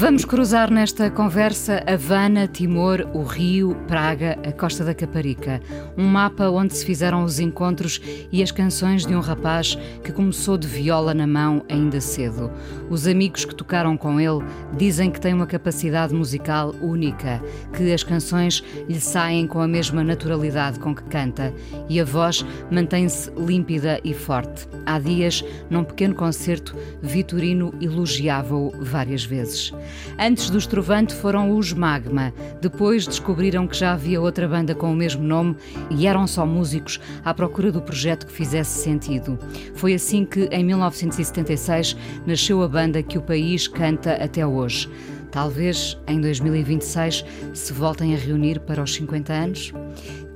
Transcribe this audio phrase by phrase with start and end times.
[0.00, 5.60] Vamos cruzar nesta conversa Havana, Timor, o Rio, Praga, a Costa da Caparica.
[5.94, 8.00] Um mapa onde se fizeram os encontros
[8.32, 12.50] e as canções de um rapaz que começou de viola na mão ainda cedo.
[12.88, 14.42] Os amigos que tocaram com ele
[14.74, 17.38] dizem que tem uma capacidade musical única,
[17.76, 21.52] que as canções lhe saem com a mesma naturalidade com que canta
[21.90, 24.66] e a voz mantém-se límpida e forte.
[24.86, 29.74] Há dias, num pequeno concerto, Vitorino elogiava-o várias vezes.
[30.18, 32.32] Antes do Estrovante foram os Magma.
[32.60, 35.56] Depois descobriram que já havia outra banda com o mesmo nome
[35.90, 39.38] e eram só músicos à procura do projeto que fizesse sentido.
[39.74, 44.88] Foi assim que, em 1976, nasceu a banda que o país canta até hoje.
[45.30, 49.72] Talvez em 2026 se voltem a reunir para os 50 anos?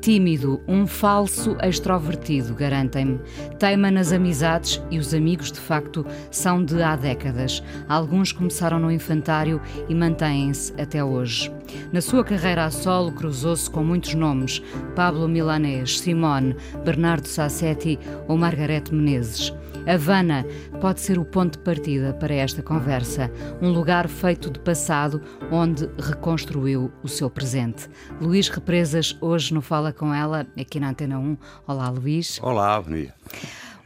[0.05, 3.19] Tímido, um falso extrovertido, garantem-me.
[3.59, 7.63] Teima nas amizades e os amigos, de facto, são de há décadas.
[7.89, 11.51] Alguns começaram no infantário e mantêm-se até hoje.
[11.91, 14.63] Na sua carreira a solo, cruzou-se com muitos nomes:
[14.95, 19.55] Pablo Milanês, Simone, Bernardo Sassetti ou Margarete Menezes.
[19.87, 20.47] Havana
[20.81, 25.21] pode ser o ponto de partida para esta conversa, um lugar feito de passado
[25.53, 27.87] onde reconstruiu o seu presente.
[28.19, 31.37] Luís Represas, hoje no Fala com ela, aqui na Antena 1.
[31.67, 32.41] Olá, Luís.
[32.43, 33.15] Olá, Avenida.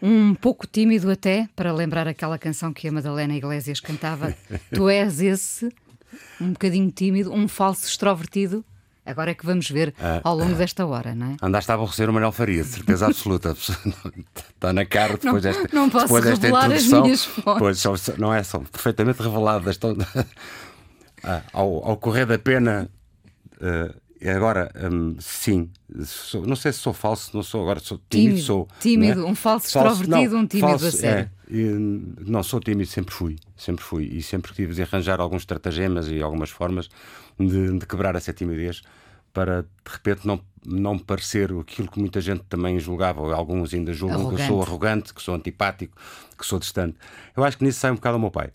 [0.00, 4.32] Um pouco tímido até, para lembrar aquela canção que a Madalena Iglesias cantava.
[4.72, 5.68] tu és esse,
[6.40, 8.64] um bocadinho tímido, um falso extrovertido.
[9.08, 11.36] Agora é que vamos ver ah, ao longo desta hora, não é?
[11.40, 13.56] Andaste a aborrecer o Manuel Faria, de certeza absoluta.
[13.56, 16.98] Está na cara depois não, desta, não posso depois desta introdução.
[16.98, 17.82] As minhas fontes.
[17.82, 19.70] Pois, não é só perfeitamente revelado.
[19.70, 19.96] Estão,
[21.24, 22.90] ah, ao, ao, correr da pena.
[23.54, 25.70] Uh, agora, um, sim,
[26.04, 28.30] sou, não sei se sou falso, não sou, agora sou tímido.
[28.30, 29.24] Tímido, sou, tímido é?
[29.24, 31.30] um falso, falso extrovertido, não, um tímido falso, a sério.
[31.34, 34.04] É, não, sou tímido, sempre fui, sempre fui.
[34.04, 36.88] E sempre tive de arranjar alguns estratagemas e algumas formas
[37.38, 38.82] de, de quebrar essa timidez
[39.32, 43.92] para de repente não, não parecer aquilo que muita gente também julgava, ou alguns ainda
[43.92, 44.36] julgam arrogante.
[44.36, 45.96] que eu sou arrogante, que sou antipático,
[46.36, 46.96] que sou distante.
[47.36, 48.50] Eu acho que nisso sai um bocado o meu pai.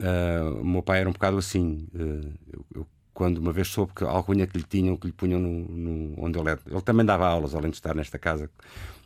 [0.00, 1.86] Uh, o meu pai era um bocado assim.
[1.94, 5.12] Uh, eu, eu, quando uma vez soube que a alcunha que lhe tinham, que lhe
[5.12, 6.60] punham no, no, onde ele era.
[6.66, 8.50] Ele também dava aulas, além de estar nesta casa.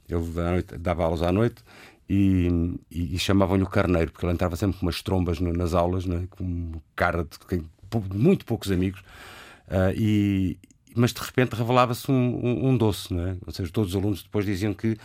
[0.09, 1.63] Ele noite, dava aulas à noite
[2.13, 2.49] e,
[2.91, 6.05] e, e chamavam-lhe o carneiro, porque ele entrava sempre com umas trombas no, nas aulas,
[6.05, 7.65] né, com cara de, de,
[8.13, 8.99] muito poucos amigos.
[9.69, 10.59] Uh, e,
[10.97, 13.37] mas de repente revelava-se um, um, um, doce, não é?
[13.47, 14.97] Ou seja, todos os alunos depois diziam que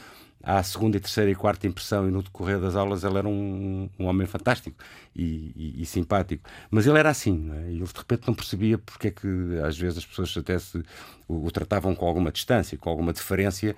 [0.42, 4.06] à segunda, terceira e quarta impressão e no decorrer das aulas ele era um, um
[4.06, 4.76] homem fantástico
[5.16, 6.50] e, e, e, simpático.
[6.72, 7.72] Mas ele era assim, é?
[7.72, 9.28] E de repente não percebia porque é que
[9.64, 10.84] às vezes as pessoas até se
[11.28, 13.76] o, o tratavam com alguma distância, com alguma deferência,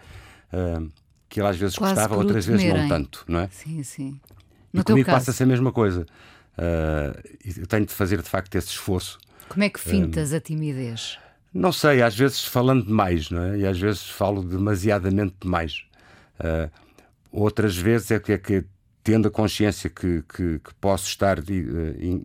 [0.53, 0.89] uh,
[1.29, 3.49] que ele às vezes Quase gostava, outras vezes não tanto, não é?
[3.51, 4.19] Sim, sim.
[4.71, 6.05] No e comigo passa-se a mesma coisa.
[6.57, 9.19] Uh, eu tenho de fazer de facto esse esforço.
[9.49, 11.17] Como é que fintas a timidez?
[11.53, 13.59] Não sei, às vezes falando demais, não é?
[13.59, 15.83] E às vezes falo demasiadamente demais.
[16.39, 16.69] Uh,
[17.31, 18.65] outras vezes é que, é que
[19.03, 21.43] tendo a consciência que, que, que posso estar uh,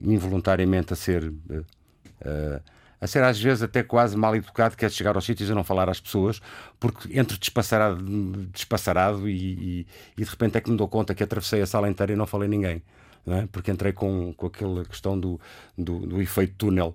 [0.03, 2.63] involuntariamente a ser uh,
[3.03, 5.65] a ser às vezes até quase mal educado, que é chegar aos sítios e não
[5.65, 6.41] falar às pessoas,
[6.79, 8.01] porque entre despassarado,
[8.53, 9.87] despassarado e, e,
[10.17, 12.29] e, de repente é que me dou conta que atravessei a sala inteira e não
[12.29, 12.81] falei ninguém,
[13.27, 13.49] não é?
[13.51, 15.41] porque entrei com, com aquela questão do,
[15.77, 16.95] do, do efeito túnel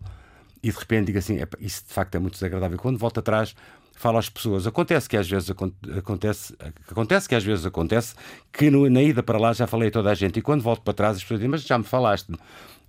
[0.63, 2.77] e de repente digo assim: isso de facto é muito desagradável.
[2.77, 3.53] Quando volto atrás,
[3.97, 4.65] falo às pessoas.
[4.65, 5.51] Acontece que às vezes
[5.97, 6.55] acontece,
[6.89, 8.15] acontece que às vezes acontece
[8.53, 10.81] que no, na ida para lá já falei a toda a gente e quando volto
[10.83, 12.31] para trás as pessoas dizem: Mas já me falaste.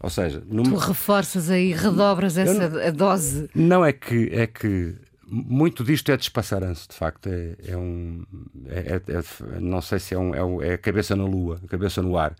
[0.00, 0.70] Ou seja, numa...
[0.70, 3.50] tu reforças aí, redobras essa não, dose.
[3.52, 4.94] Não é que é que
[5.26, 7.28] muito disto é despassaranço, de facto.
[7.28, 8.24] É, é um.
[8.66, 11.68] É, é, é, não sei se é, um, é, é a cabeça na lua, a
[11.68, 12.36] cabeça no ar.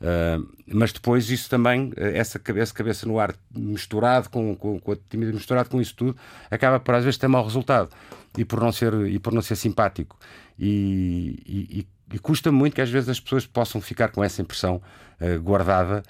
[0.00, 4.96] Uh, mas depois isso também, essa cabeça, cabeça no ar misturado com, com, com a
[5.08, 6.16] timidez, misturado com isso tudo,
[6.50, 7.90] acaba por às vezes ter mau resultado
[8.38, 10.16] e por não ser, e por não ser simpático.
[10.58, 14.82] E, e, e custa muito que às vezes as pessoas possam ficar com essa impressão
[15.20, 16.02] uh, guardada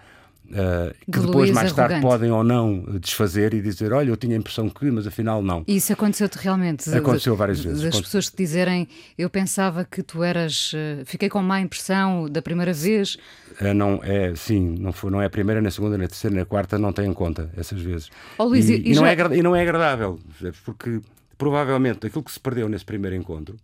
[0.50, 2.12] Uh, que De depois, mais tarde, arrogante.
[2.12, 5.62] podem ou não desfazer e dizer: Olha, eu tinha a impressão que, mas afinal não.
[5.68, 6.92] Isso aconteceu-te realmente?
[6.92, 7.82] Aconteceu várias vezes.
[7.82, 10.72] Das Aconte- pessoas que dizerem, eu pensava que tu eras.
[10.74, 13.16] eh, Fiquei com má impressão da primeira vez.
[13.60, 16.08] É, não, é, sim, não, foi, não é a primeira, nem a segunda, nem a
[16.08, 18.10] terceira, nem a quarta, não tem em conta essas vezes.
[18.36, 20.18] Ó, Luís, e, e- e e não já- é, e não é agradável,
[20.64, 21.00] porque
[21.38, 23.56] provavelmente aquilo que se perdeu nesse primeiro encontro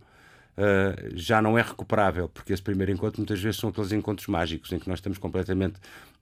[0.57, 4.71] ah, já não é recuperável, porque esse primeiro encontro muitas vezes são aqueles encontros mágicos
[4.71, 5.75] em que nós estamos completamente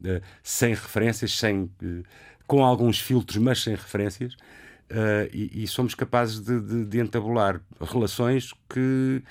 [0.05, 2.03] ah, sem referências, sem, eh,
[2.47, 4.35] com alguns filtros, mas sem referências.
[5.33, 9.23] e, e somos capazes de, de- de entabular relações que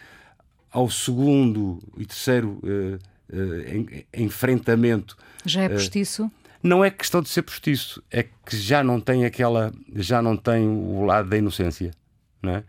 [0.73, 2.99] ao segundo e terceiro eh,
[3.33, 6.29] eh, en- enfrentamento Já é Eh, postiço?
[6.61, 10.67] não é questão de ser postiço, é que já não tem aquela, já não tem
[10.67, 11.93] o lado da inocência,
[12.43, 12.65] não é?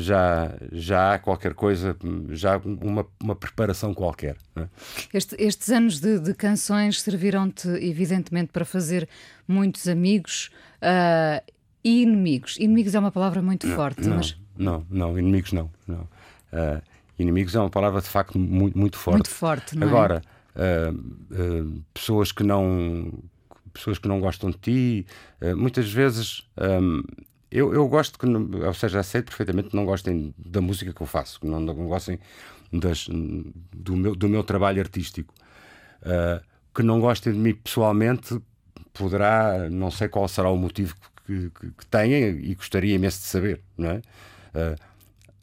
[0.00, 1.96] Já, já há qualquer coisa,
[2.30, 4.36] já há uma, uma preparação qualquer.
[4.54, 4.68] não é?
[5.12, 9.08] Este- estes anos de, de canções serviram-te, evidentemente, para fazer
[9.48, 10.50] muitos amigos
[10.80, 11.42] ah,
[11.82, 12.56] e inimigos.
[12.58, 15.68] Inimigos é uma palavra muito forte, Não, mas não, não, inimigos não.
[15.86, 16.08] não.
[16.52, 16.80] Ah,
[17.18, 19.16] inimigos é uma palavra de facto muito, muito forte.
[19.16, 19.90] muito forte, não é?
[19.90, 20.22] Agora,
[20.54, 20.92] ah,
[21.92, 23.12] pessoas que não
[23.72, 25.06] pessoas que não gostam de ti,
[25.56, 26.78] muitas vezes ah,
[27.50, 31.06] eu, eu gosto que, ou seja, aceito perfeitamente que não gostem da música que eu
[31.06, 32.18] faço, que não, não gostem
[32.72, 35.34] das, do, meu, do meu trabalho artístico.
[36.02, 36.42] Ah,
[36.74, 38.40] que não gostem de mim pessoalmente,
[38.92, 40.94] poderá, não sei qual será o motivo
[41.26, 44.02] que, que, que tenha e gostaria imenso de saber, não é?
[44.54, 44.76] Ah,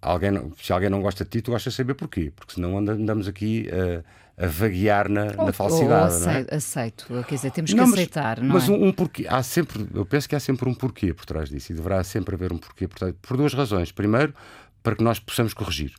[0.01, 2.93] alguém, se alguém não gosta de ti, tu gostas de saber porquê, porque senão anda-
[2.93, 4.03] andamos aqui a,
[4.37, 6.13] a vaguear na, na falsidade.
[6.15, 6.39] Ou não é?
[6.39, 8.71] aceito, aceito, quer dizer, temos que Não, mas- aceitar, não Mas é?
[8.71, 11.71] um, um porquê, há sempre, eu penso que há sempre um porquê por trás disso
[11.71, 13.91] e deverá sempre haver um porquê por trás, por duas razões.
[13.91, 14.33] Primeiro,
[14.83, 15.93] para que nós possamos corrigir,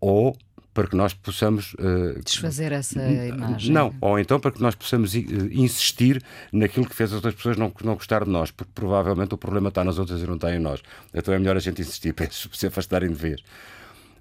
[0.00, 0.36] ou
[0.72, 3.72] para que nós possamos eh, Desfazer essa imagem.
[3.72, 5.18] não, ou então para que nós possamos eh,
[5.50, 6.22] insistir
[6.52, 9.68] naquilo que fez as outras pessoas não, não gostar de nós, porque provavelmente o problema
[9.68, 10.80] está nas outras e não está em nós.
[11.12, 13.42] Então é melhor a gente insistir para se afastarem de vez.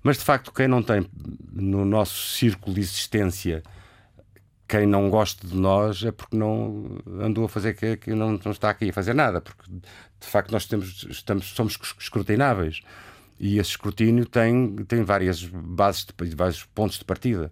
[0.01, 1.05] Mas de facto, quem não tem
[1.51, 3.63] no nosso círculo de existência
[4.69, 8.51] quem não gosta de nós é porque não andou a fazer que, que não, não
[8.51, 12.81] está aqui a fazer nada, porque de facto nós temos, estamos, somos escrutináveis
[13.39, 17.49] e esse escrutínio tem, tem várias bases, de, vários pontos de partida.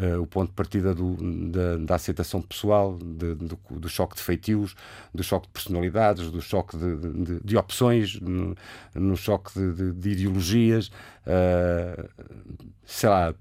[0.00, 1.16] Uh, o ponto de partida do,
[1.50, 4.76] da, da aceitação pessoal, de, do, do, choque de feitios,
[5.12, 8.54] do choque de personalidades, do choque de, de, de opções, no,
[8.94, 10.86] no choque de, ideologias,
[11.26, 12.08] uh,
[12.86, 13.34] sei lá,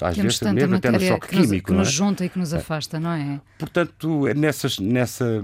[0.00, 1.66] às Temos vezes mesmo até no choque que nos, químico.
[1.66, 1.90] que nos é?
[1.90, 3.40] junta e que nos afasta, não é?
[3.58, 5.42] Portanto, é nessas, nessa,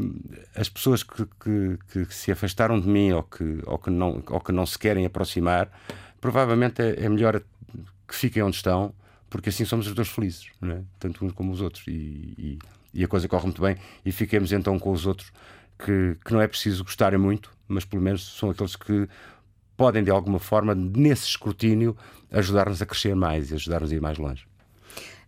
[0.55, 4.41] as pessoas que, que, que se afastaram de mim ou que, ou, que não, ou
[4.41, 5.69] que não se querem aproximar,
[6.21, 7.43] provavelmente é, é melhor
[8.09, 8.95] que fiquem onde estão,
[9.31, 10.83] porque assim somos os dois felizes, é?
[10.99, 11.87] tanto uns como os outros.
[11.87, 12.59] E, e,
[12.93, 13.77] e a coisa corre muito bem.
[14.05, 15.33] E fiquemos então com os outros
[15.79, 19.09] que, que não é preciso gostarem muito, mas pelo menos são aqueles que
[19.77, 21.97] podem, de alguma forma, nesse escrutínio,
[22.31, 24.45] ajudar-nos a crescer mais e ajudar-nos a ir mais longe.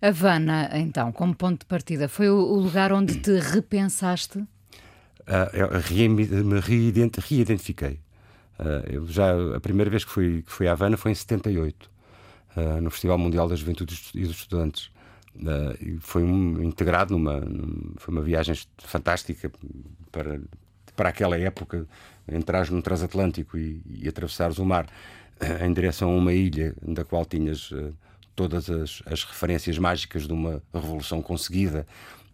[0.02, 4.38] Havana, então, como ponto de partida, foi o, lugar onde te repensaste?
[4.38, 6.25] Uh, eu re me
[6.60, 8.00] reident reidentifiquei.
[8.58, 11.88] Uh, eu já, a primeira vez que fui, que fui a Havana foi em 78,
[12.56, 14.90] uh, no Festival Mundial da Juventude e dos Estudantes.
[15.81, 17.43] e foi um, integrado numa,
[17.96, 19.50] foi uma viagem fantástica
[20.10, 20.40] para,
[20.94, 21.87] para aquela época,
[22.31, 24.87] entrares no transatlântico e, e atravessares o mar
[25.64, 27.72] em direção a uma ilha da qual tinhas
[28.34, 31.87] todas as, as, referências mágicas de uma revolução conseguida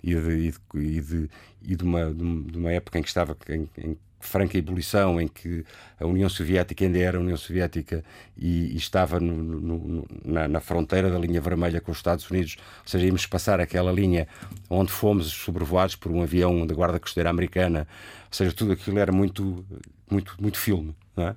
[0.02, 1.30] e de, e de, e de,
[1.76, 5.64] de, uma, uma época em que estava em, em, franca ebulição, em que
[5.98, 8.04] a União Soviética ainda era a União Soviética
[8.37, 12.56] e, e estava no, no, na, na, fronteira da linha vermelha com os Estados Unidos,
[12.82, 14.26] ou seja, íamos passar aquela linha
[14.68, 17.87] onde fomos sobrevoados por um avião da Guarda Costeira Americana,
[18.26, 19.64] ou seja, tudo aquilo era muito,
[20.10, 21.34] muito, muito filme, é?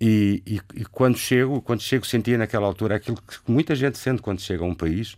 [0.00, 4.22] E, e, e, quando chego, quando chego, sentia naquela altura aquilo que muita gente sente
[4.22, 5.14] quando chega a um país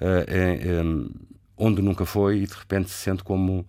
[0.00, 1.08] uh,
[1.56, 3.64] onde nunca foi e de repente se sente como,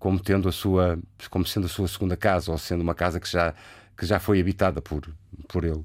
[0.00, 3.30] como tendo a sua, como sendo a sua segunda casa ou sendo uma casa que
[3.30, 3.54] já
[3.96, 5.06] que já foi habitada por
[5.46, 5.84] por ele.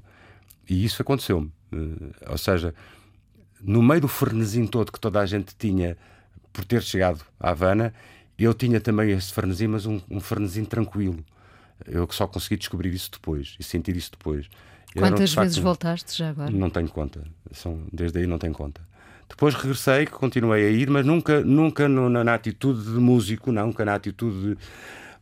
[0.68, 1.52] E isso aconteceu-me.
[1.72, 2.74] Uh, ou seja,
[3.60, 5.96] no meio do frenesim todo que toda a gente tinha
[6.52, 7.92] por ter chegado à Havana,
[8.38, 11.22] eu tinha também esse frenesim, mas um, um frenesim tranquilo.
[11.84, 14.48] Eu só consegui descobrir isso depois e sentir isso depois.
[14.94, 16.50] Quantas facto, vezes voltaste já agora?
[16.50, 17.22] Não tenho conta.
[17.52, 18.80] São, desde aí não tenho conta.
[19.28, 23.84] Depois regressei, continuei a ir, mas nunca, nunca no, na, na, atitude de músico, nunca
[23.84, 24.58] na atitude de,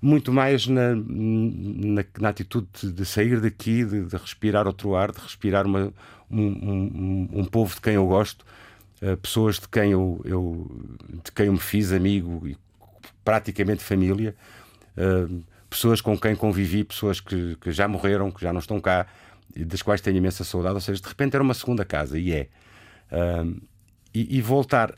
[0.00, 5.18] muito mais na, na, na atitude de, sair daqui, de, de, respirar outro ar, de
[5.18, 5.92] respirar uma,
[6.30, 8.44] um, um, um, povo de quem eu gosto.
[9.00, 10.70] uh, pessoas de quem eu, eu,
[11.24, 12.56] de quem eu me fiz amigo e
[13.24, 14.34] praticamente família,
[14.98, 19.06] uh, pessoas com quem convivi, pessoas que, que, já morreram, que já não estão cá,
[19.56, 20.74] das quais tenho imensa saudade.
[20.74, 22.48] Ou seja, de repente era uma segunda casa, e é.
[23.10, 23.60] Uh,
[24.14, 24.94] e, e, voltar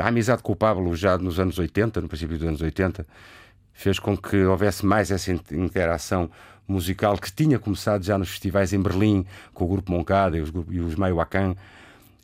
[0.00, 3.04] à amizade com o Pablo já nos anos 80, no princípio dos anos 80,
[3.72, 6.30] fez com que houvesse mais essa interação
[6.66, 10.52] musical que tinha começado já nos festivais em Berlim, com o grupo Moncada e os,
[10.70, 11.56] e os Maioacan,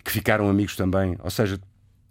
[0.04, 1.16] que ficaram amigos também.
[1.22, 1.60] Ou seja,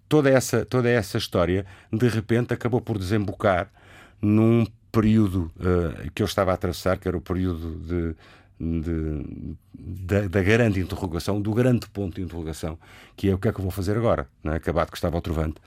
[0.09, 3.69] toda essa, toda essa história de repente acabou por desembocar
[4.21, 8.15] num período uh, que eu estava a atravessar, que era o período de,
[8.59, 12.77] de, da, da, grande interrogação, do grande ponto de interrogação,
[13.15, 14.57] que é o que é que eu vou fazer agora, não é?
[14.57, 15.61] acabado que estava o trovante.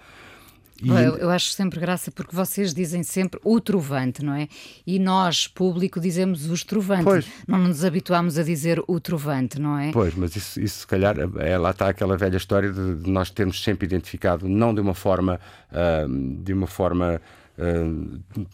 [0.82, 0.88] E...
[0.88, 4.48] Eu, eu, acho sempre graça porque vocês dizem sempre o trovante, não é?
[4.86, 7.04] E nós, público, dizemos os trovantes.
[7.04, 7.26] Pois.
[7.46, 9.92] Não nos habituamos a dizer o trovante, não é?
[9.92, 13.30] Pois, mas isso, isso se calhar, é, lá está aquela velha história de, de nós
[13.30, 15.38] termos sempre identificado, não de uma forma,
[15.70, 17.20] uh, de uma forma
[17.58, 18.46] uh,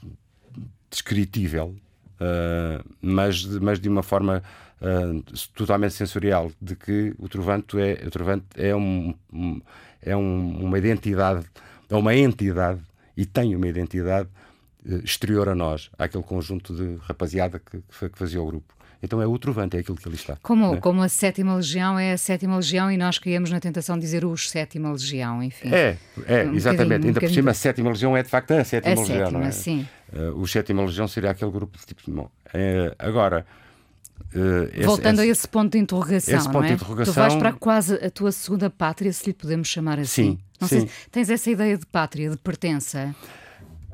[0.90, 1.76] descritível,
[2.20, 4.42] uh, mas, mas de uma forma
[5.54, 9.14] totalmente sensorial, de que o trovante é, o trovante é, um,
[10.02, 11.46] é um, uma identidade
[11.88, 12.80] é uma entidade
[13.16, 14.28] e tem uma identidade
[14.84, 18.74] eh, exterior a nós, àquele conjunto de rapaziada que, que fazia o grupo.
[19.06, 20.36] Então é o trovante, é aquilo que ali está.
[20.42, 20.80] Como, né?
[20.80, 24.24] como a sétima legião é a sétima legião e nós caímos na tentação de dizer
[24.24, 25.72] os sétima legião, enfim.
[25.72, 25.96] É,
[26.26, 27.04] é, um exatamente.
[27.04, 29.26] Um Ainda por cima, a sétima legião é de facto a sétima a legião.
[29.26, 29.50] Sétima, é?
[29.52, 29.88] sim.
[30.12, 32.02] Uh, o sétima legião seria aquele grupo de tipo.
[32.10, 33.46] Bom, é, agora.
[34.34, 36.68] Uh, esse, Voltando esse, a esse ponto de interrogação, esse ponto é?
[36.68, 40.32] de interrogação, tu vais para quase a tua segunda pátria, se lhe podemos chamar assim.
[40.32, 40.80] Sim, não sim.
[40.80, 43.14] se tens essa ideia de pátria, de pertença.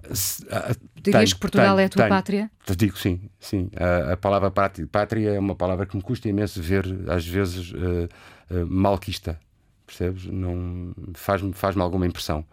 [0.04, 2.08] Uh, Dirias tenho, que Portugal tenho, é a tua tenho.
[2.08, 2.50] pátria?
[2.64, 3.70] Te digo sim, sim.
[3.76, 8.08] A, a palavra pátria, é uma palavra que me custa imenso ver, às vezes, uh,
[8.50, 9.38] uh, malquista.
[9.86, 10.26] Percebes?
[10.26, 12.44] Não faz-me faz alguma impressão.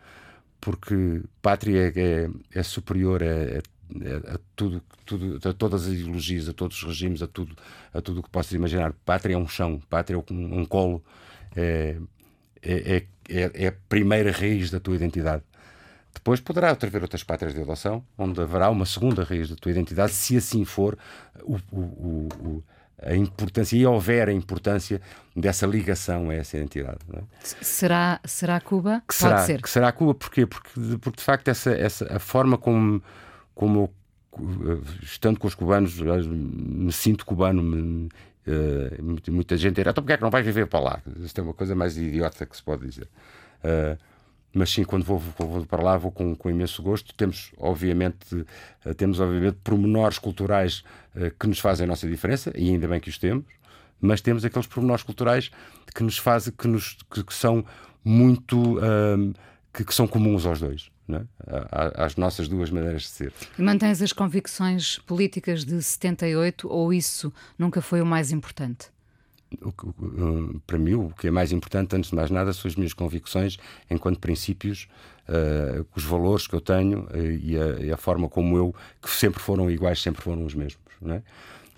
[0.59, 2.29] Porque pátria é, é,
[2.59, 3.61] é superior a, é,
[4.01, 7.55] é, a tudo, tudo, a todas as ideologias, a todos os regimes, a tudo,
[7.93, 8.93] a tudo o que possas imaginar.
[9.05, 11.03] Pátria é um chão, pátria é um, um colo,
[11.55, 11.97] é,
[12.61, 15.43] é, é, é a primeira raiz da tua identidade.
[16.19, 20.11] Depois poderá haver outras pátrias de adoção, onde haverá uma segunda raiz da tua identidade,
[20.11, 20.97] se assim for
[21.43, 22.63] o, o, o,
[23.01, 25.01] a importância, e houver a importância
[25.33, 26.99] dessa ligação a essa identidade.
[27.13, 27.21] É?
[27.61, 29.01] Será, será Cuba?
[29.07, 29.61] Que será, Pode ser.
[29.61, 30.45] Que será Cuba, porquê?
[30.45, 33.01] Porque, porque de facto essa, essa, a forma como,
[33.55, 33.89] como
[35.01, 38.09] estando com os cubanos, me sinto cubano, me,
[38.47, 41.01] Uh, muita gente dirá, então porquê é que não vais viver para lá?
[41.19, 43.07] Isto é uma coisa mais idiota que se pode dizer.
[43.63, 43.95] Uh,
[44.53, 47.13] mas sim, quando vou, vou, para lá vou com, com imenso gosto.
[47.13, 50.83] Temos, obviamente, uh, temos, obviamente, pormenores culturais
[51.39, 53.43] que nos fazem a nossa diferença, e ainda bem que os temos,
[53.99, 55.51] mas temos aqueles pormenores culturais
[55.93, 57.65] que nos fazem, que, nos, que, que são
[58.05, 58.77] muito,
[59.73, 62.03] que, que são comuns aos dois é?
[62.03, 63.33] às nossas duas maneiras de ser.
[63.57, 68.87] E mantens as convicções políticas de 78 ou isso nunca foi o mais importante?
[69.61, 72.93] O, para mim, o que é mais importante, antes de mais nada, são as minhas
[72.93, 73.57] convicções
[73.89, 74.87] enquanto princípios,
[75.27, 79.09] uh, os valores que eu tenho uh, e, a, e, a, forma como eu, que
[79.09, 80.83] sempre foram iguais, sempre foram os mesmos.
[81.07, 81.21] É?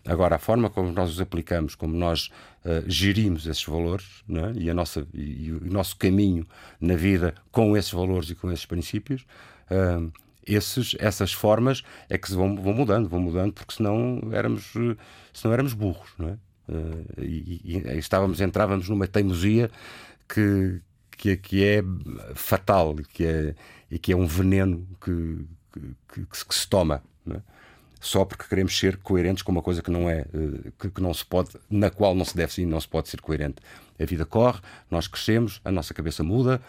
[0.06, 2.30] Agora, a forma como nós os aplicamos, como nós
[2.66, 4.60] uh, gerimos esses valores é?
[4.60, 6.46] e, a nossa, e, e, o nosso caminho
[6.80, 9.26] na vida com esses valores e com esses princípios,
[10.46, 14.74] esses, essas formas é que vão, vão mudando, vão mudando, porque senão éramos,
[15.32, 16.38] senão éramos burros, não é?
[16.72, 19.70] Uh, e, e, estávamos, entrávamos numa teimosia
[20.28, 20.80] que,
[21.12, 21.84] que, que é
[22.34, 23.56] fatal que é,
[23.90, 27.04] e que é um veneno que, que, que, que se toma.
[27.30, 27.42] É?
[28.02, 31.24] só porque queremos ser coerentes com uma coisa que não é, eh, que, não se
[31.24, 33.58] pode, na qual não se deve sim, não se pode ser coerente.
[34.00, 34.60] A vida corre,
[34.90, 36.60] nós crescemos, a nossa cabeça muda.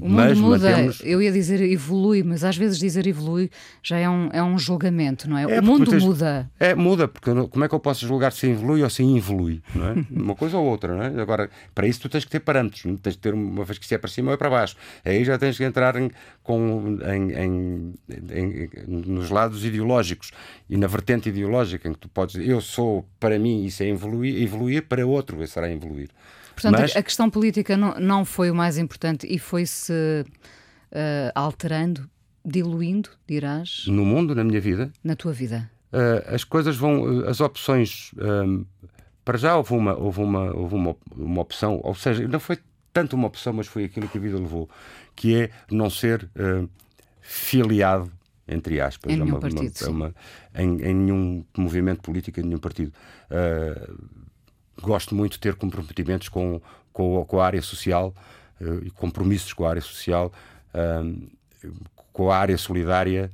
[0.00, 1.00] O mundo mas muda, mantemos...
[1.04, 3.50] eu ia dizer evolui, mas às vezes dizer evolui
[3.82, 5.44] já é um, é um julgamento, não é?
[5.44, 6.02] é o mundo tens...
[6.02, 6.50] muda.
[6.58, 9.88] É, muda, porque como é que eu posso julgar se evolui ou se evolui, não
[9.88, 9.94] é?
[10.10, 11.22] uma coisa ou outra, não é?
[11.22, 13.94] Agora, para isso tu tens que ter parâmetros, tens que ter uma vez que se
[13.94, 14.76] é para cima ou é para baixo.
[15.04, 16.10] Aí já tens que entrar em,
[16.42, 17.94] com, em, em,
[18.32, 20.32] em, nos lados ideológicos
[20.68, 24.42] e na vertente ideológica em que tu podes eu sou, para mim, isso é evoluir,
[24.42, 26.08] evoluir para outro, isso será evoluir.
[26.54, 26.96] Portanto, Mas...
[26.96, 32.08] a questão política não, não foi o mais importante e foi-se uh, alterando,
[32.44, 33.84] diluindo, dirás?
[33.86, 34.92] No mundo, na minha vida?
[35.02, 35.68] Na tua vida.
[35.92, 37.02] Uh, as coisas vão.
[37.02, 38.12] Uh, as opções.
[39.24, 42.58] para já houve, uma, houve, uma, houve uma, uma opção, ou seja, não foi
[42.92, 44.68] tanto uma opção, mas foi aquilo que a vida levou,
[45.16, 46.28] que é não ser
[47.20, 48.12] filiado
[48.46, 50.14] entre aspas, em, é uma, partido, uma, uma,
[50.54, 52.92] em, em, nenhum movimento político, em nenhum partido.
[53.30, 54.23] Uh,
[54.84, 56.60] gosto muito de ter comprometimentos com,
[56.92, 58.14] com, com, a área social
[58.82, 60.32] e compromissos com a área social,
[62.12, 63.30] com a área solidária,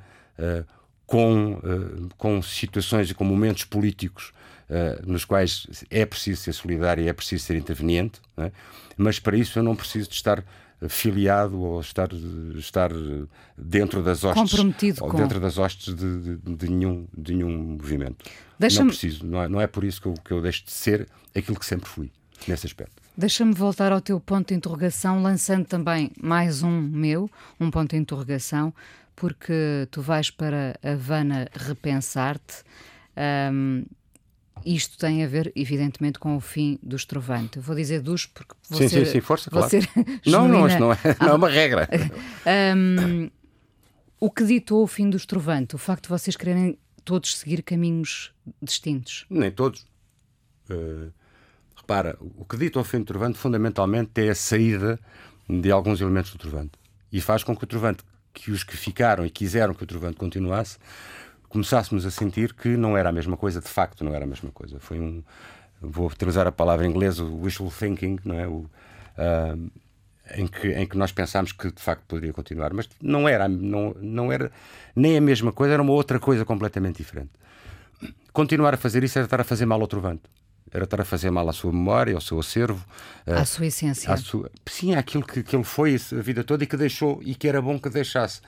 [1.07, 1.61] com,
[2.17, 4.33] com situações e com momentos políticos
[5.05, 8.53] nos quais é preciso ser solidário e é preciso ser interveniente, é?
[8.97, 10.45] mas para isso eu não preciso de estar
[10.89, 12.09] filiado ou estar,
[12.55, 12.91] estar
[13.57, 15.17] dentro das hostes, Comprometido ou com...
[15.17, 18.25] dentro das hostes de, de, de nenhum, de nenhum movimento.
[18.59, 21.09] Não preciso, não é, não é por isso que eu, que eu deixo de ser
[21.35, 22.11] aquilo que sempre fui,
[22.47, 23.01] nesse aspecto.
[23.17, 27.97] Deixa-me voltar ao teu ponto de interrogação, lançando também mais um meu, um ponto de
[27.97, 28.73] interrogação,
[29.15, 32.63] porque tu vais para Havana repensar-te.
[33.53, 33.85] Um,
[34.65, 37.57] isto tem a ver, evidentemente, com o fim do estrovante.
[37.57, 39.69] Eu vou dizer dos porque vou sim, ser, sim, sim, força, claro.
[40.27, 41.89] não, não, isto não é, não é uma regra.
[42.77, 43.31] Um,
[44.19, 45.75] o que ditou o fim do estrovante?
[45.75, 49.27] O facto de vocês quererem todos seguir caminhos distintos?
[49.31, 49.87] Nem todos.
[50.71, 51.13] Uh,
[51.75, 54.99] repara, o que dita o fim do trovante, fundamentalmente, é a saída
[55.49, 56.73] de alguns elementos do trovante.
[57.13, 60.17] E faz com que o trovante, que os que ficaram e quiseram que o trovante
[60.17, 60.79] continuasse,
[61.51, 64.51] começássemos a sentir que não era a mesma coisa, de facto não era a mesma
[64.51, 64.79] coisa.
[64.81, 65.23] Foi um,
[65.83, 68.47] vou utilizar a palavra em inglês, o wishful thinking, não é?
[68.47, 68.57] O,
[69.19, 69.71] uh,
[70.37, 73.95] em, que, em que nós pensámos que de facto poderia continuar, mas não era, não,
[74.01, 74.51] não era
[74.95, 77.31] nem a mesma coisa, era uma outra coisa completamente diferente.
[78.33, 80.23] Continuar a fazer isso era estar a fazer mal ao trovante.
[80.73, 82.85] Era estar a fazer mal à sua memória, ao seu acervo,
[83.27, 84.13] à uh, sua essência.
[84.13, 87.35] À sua, sim, àquilo que, que ele foi a vida toda e que deixou e
[87.35, 88.41] que era bom que deixasse.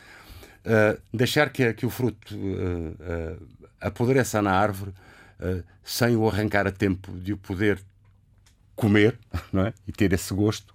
[0.64, 3.48] Uh, deixar que, que o fruto uh, uh,
[3.80, 4.92] apodreça na árvore
[5.82, 7.82] sem o arrancar a tempo de o poder
[8.76, 9.18] comer
[9.52, 9.74] não é?
[9.88, 10.72] e ter esse gosto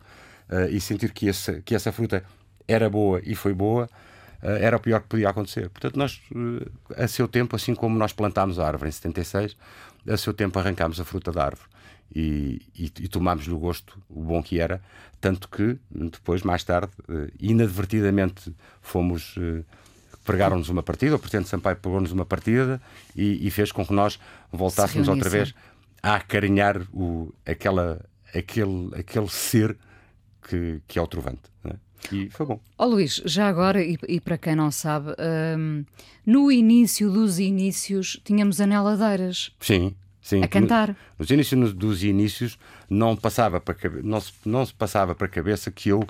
[0.70, 2.22] e sentir que, esse, que essa fruta
[2.68, 3.90] era boa e foi boa,
[4.42, 5.70] era o pior que podia acontecer.
[5.70, 6.22] Portanto, nós,
[6.98, 9.56] a seu tempo, assim como nós plantámos a árvore em 76,
[10.06, 11.70] a seu tempo arrancámos a fruta da árvore.
[12.16, 14.82] E, e, e tomámos-lhe o gosto, o bom que era,
[15.20, 16.92] tanto que depois, mais tarde,
[17.40, 19.36] inadvertidamente fomos
[20.28, 22.82] pregaram-nos uma partida, o Presidente Sampaio pegou-nos uma partida
[23.16, 24.20] e, e, fez com que nós
[24.52, 25.54] voltássemos outra vez
[26.04, 29.78] a acarinhar o, aquela, aquele, aquele ser
[30.48, 31.44] que, que é o Trovante.
[31.64, 31.76] É?
[32.12, 32.60] E foi bom.
[32.78, 35.16] Ó oh, Luís, já agora, e, e para quem não sabe,
[35.58, 35.84] um,
[36.26, 39.52] no início dos inícios tínhamos aneladeiras.
[39.60, 39.96] Sim.
[40.28, 40.94] Sim, a cantar.
[41.18, 42.60] Nos inícios dos inícios
[42.90, 46.06] não passava para não se, não se passava para a cabeça que eu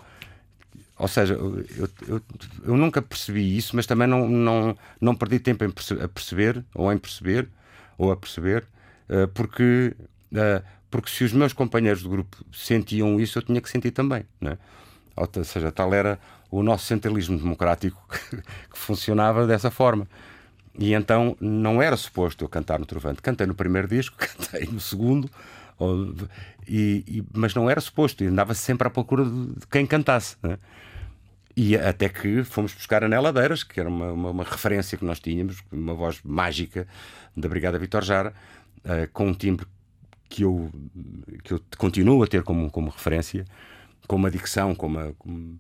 [0.98, 1.64] ou seja, eu,
[2.08, 2.22] eu,
[2.66, 6.66] eu, nunca percebi isso, mas também não, não, não perdi tempo em perce a perceber,
[6.74, 7.48] ou em perceber,
[8.00, 8.66] ou a perceber,
[9.08, 9.96] uh, porque,
[10.32, 14.26] uh, porque se os meus companheiros do grupo sentiam isso, eu tinha que sentir também.
[14.42, 14.58] Né?
[15.16, 20.08] Ou seja, tal era o nosso centralismo democrático que, que funcionava dessa forma.
[20.78, 23.22] E então não era suposto eu cantar no Trovante.
[23.22, 25.30] Cantei no primeiro disco, cantei no segundo,
[25.80, 26.14] ou,
[26.68, 30.38] e, e, mas não era suposto, e andava sempre à procura de, quem cantasse.
[30.44, 30.58] Né?
[31.56, 35.20] E até que fomos buscar a Neladeiras, que era uma, uma, uma, referência que nós
[35.20, 36.88] tínhamos, uma voz mágica
[37.36, 38.34] da Brigada Vitor Jara,
[38.86, 39.66] uh, com um timbre
[40.30, 40.70] que eu,
[41.44, 43.46] que eu continuo a ter como, como referência,
[44.08, 45.14] com uma dicção, com uma.
[45.18, 45.56] Com...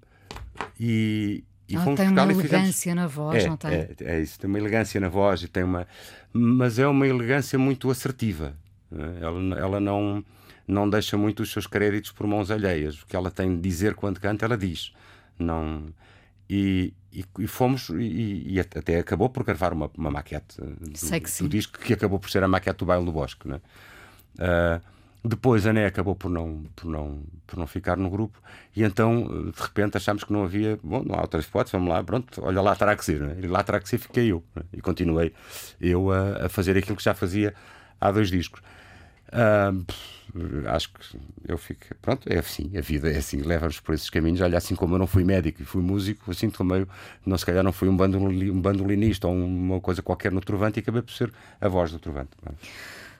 [0.79, 2.95] E, e ela tem uma elegância fizemos...
[2.95, 3.71] na voz, é, não tem?
[3.71, 5.87] É, é, isso, tem uma elegância na voz e tem uma.
[6.31, 8.55] Mas é uma elegância muito assertiva.
[8.89, 9.17] Né?
[9.21, 10.23] Ela, ela não,
[10.67, 13.01] não deixa muito os seus créditos por mãos alheias.
[13.01, 14.93] O que ela tem de dizer quando canta, ela diz
[15.39, 15.85] não
[16.49, 21.49] e, e, e fomos e, e, até acabou por gravar uma, uma maquete do, do
[21.49, 23.59] disco que acabou por ser a maquete do baile do Bosque né?
[24.35, 24.81] Uh,
[25.27, 28.41] depois a Né acabou por não, por, não, por não ficar no grupo
[28.75, 32.03] e então de repente achámos que não havia, bom, não há outras hipóteses, vamos lá,
[32.03, 33.35] pronto, olha lá terá que ser, né?
[33.41, 34.63] e lá terá que ser fiquei eu né?
[34.73, 35.33] e continuei
[35.79, 37.53] eu a, a, fazer aquilo que já fazia
[37.99, 38.61] há dois discos.
[39.27, 39.85] Uh,
[40.67, 41.81] acho que eu fico.
[42.01, 44.41] Pronto, é assim, a vida é assim, leva-nos por esses caminhos.
[44.41, 46.85] Olha, assim como eu não fui médico e fui músico, assim também,
[47.25, 50.81] não se calhar não fui um, um bandolinista ou uma coisa qualquer no Trovante e
[50.81, 52.31] acabei por ser a voz do Trovante.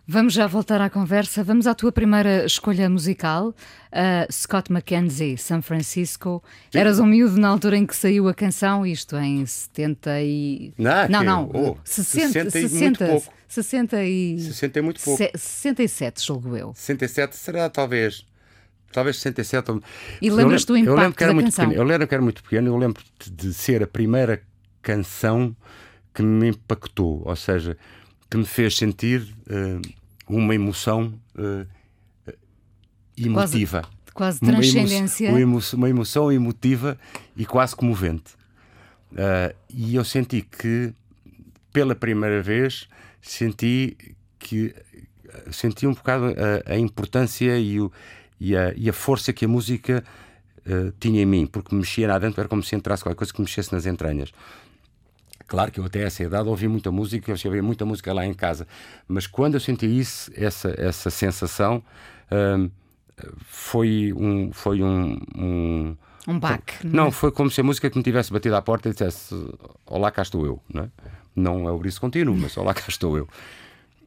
[0.10, 1.44] Vamos já voltar à conversa.
[1.44, 6.42] Vamos à tua primeira escolha musical, uh, Scott McKenzie, São Francisco.
[6.72, 6.80] Sim.
[6.80, 10.74] Eras um miúdo na altura em que saiu a canção, isto em 70 e.
[10.78, 13.34] Não, não, não oh, 60, 60, 60, muito pouco.
[13.50, 14.40] 60 e.
[14.40, 15.18] 60 é muito pouco.
[15.18, 16.72] 67, julgo eu.
[16.74, 18.26] 67 será talvez.
[18.94, 19.82] Talvez 67.
[20.22, 21.66] E lembras do impacto eu lembro que era da muito canção?
[21.66, 21.84] Pequeno.
[21.84, 22.68] Eu lembro que era muito pequeno.
[22.70, 24.42] Eu lembro de ser a primeira
[24.82, 25.54] canção
[26.14, 27.78] que me impactou, ou seja,
[28.30, 29.97] que me fez sentir uh,
[30.28, 31.68] uma emoção uh,
[33.18, 33.82] emotiva.
[34.14, 35.30] Quase, quase transcendência.
[35.30, 36.98] Uma emoção, uma emoção emotiva
[37.36, 38.34] e quase comovente.
[39.12, 40.94] Uh, e eu senti que,
[41.72, 42.88] pela primeira vez,
[43.22, 43.96] senti
[44.40, 44.74] que
[45.52, 46.26] senti um bocado
[46.66, 47.92] a, a importância e o,
[48.40, 50.04] e a, e a força que a música
[50.66, 53.34] uh, tinha em mim, porque me mexia lá dentro, era como se entrasse qualquer coisa
[53.34, 54.32] que me mexesse nas entranhas.
[55.48, 58.34] Claro que eu até essa idade ouvi muita música, eu ouvia muita música lá em
[58.34, 58.68] casa,
[59.08, 61.82] mas quando eu senti isso, essa, essa sensação,
[62.32, 62.70] uh,
[63.46, 64.52] foi um.
[64.52, 66.86] Foi um, um um baque.
[66.86, 69.34] Não, não, foi como se a música que me tivesse batido à porta e dissesse:
[69.86, 70.62] Olá, cá estou eu.
[70.72, 70.90] Não é,
[71.34, 73.28] não é o briso contínuo, mas olá, cá estou eu.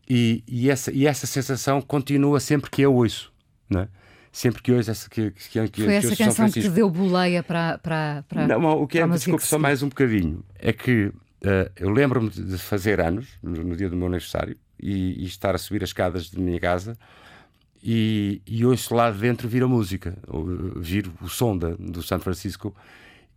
[0.08, 3.32] E, e, essa, e essa sensação continua sempre que eu ouço.
[3.70, 3.88] Não é?
[4.30, 5.08] Sempre que ouço essa.
[5.08, 7.78] Que, que, que, foi essa canção que te deu boleia para.
[7.78, 10.44] para, para não, o que é, desculpe, só mais um bocadinho.
[10.58, 11.10] É que
[11.44, 15.54] uh, eu lembro-me de fazer anos, no, no, dia do meu aniversário, e, e estar
[15.54, 16.96] a subir as escadas de minha casa
[17.82, 20.16] e, e ouço lá dentro vir a música,
[20.76, 22.74] vir o som da, do São Francisco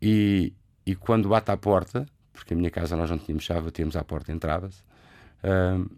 [0.01, 0.53] e,
[0.85, 4.03] e quando bate à porta, porque a minha casa nós não tínhamos chave, tínhamos à
[4.03, 4.81] porta, entrava-se,
[5.43, 5.89] uh,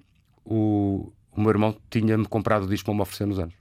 [0.43, 3.55] o, o meu irmão tinha-me comprado o disco para me oferecer nos anos.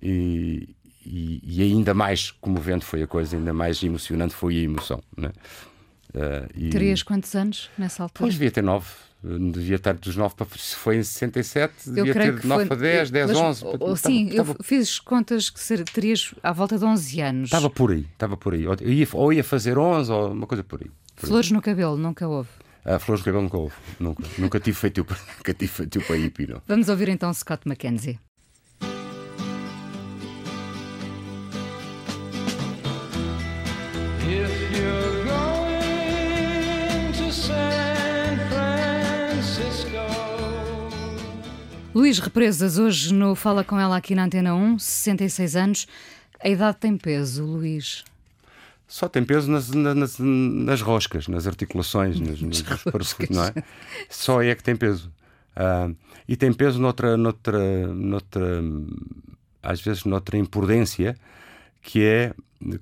[0.00, 5.02] E, e, ainda mais comovente foi a coisa, ainda mais emocionante foi a emoção.
[5.16, 5.32] Né?
[6.16, 6.70] Uh, e...
[6.70, 8.24] Terias quantos anos nessa altura?
[8.24, 8.88] Pois devia ter nove
[9.22, 10.46] devia estar dos 9 para.
[10.56, 13.64] Se foi em 67, devia ter de 9 para 10, 10, mas, 11.
[13.80, 17.44] Ou, sim, eu fiz contas que ser, terias à volta de 11 anos.
[17.44, 18.64] Estava por aí, estava por aí.
[18.64, 20.90] Eu ia, ou ia fazer 11 ou uma coisa por aí.
[21.16, 21.52] Por flores aí.
[21.52, 22.48] no cabelo, nunca houve.
[22.84, 23.74] Ah, flores no cabelo nunca houve.
[23.98, 25.04] Nunca, nunca tive feito
[25.38, 26.62] nunca tive feito para hippie, não.
[26.66, 28.18] Vamos ouvir então Scott McKenzie.
[41.96, 45.88] Luís Represas, hoje no Fala com ela aqui na Antena 1, 66 anos.
[46.38, 48.04] A idade tem peso, Luís?
[48.86, 53.30] Só tem peso nas, nas, nas roscas, nas articulações, nas, nos, roscas.
[53.30, 53.54] não é?
[54.10, 55.10] Só é que tem peso.
[55.56, 55.96] Uh,
[56.28, 58.62] e tem peso noutra, noutra, noutra,
[59.62, 61.16] às vezes noutra imprudência,
[61.80, 62.34] que é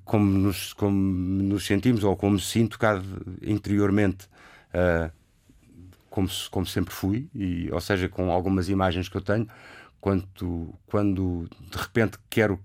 [0.04, 3.00] como nos, como nos sentimos ou como sinto cá
[3.40, 4.26] interiormente,
[4.74, 5.08] uh,
[6.14, 9.48] como, como sempre fui, e, ou seja, com algumas imagens que eu tenho,
[10.00, 12.60] quando, quando de repente quero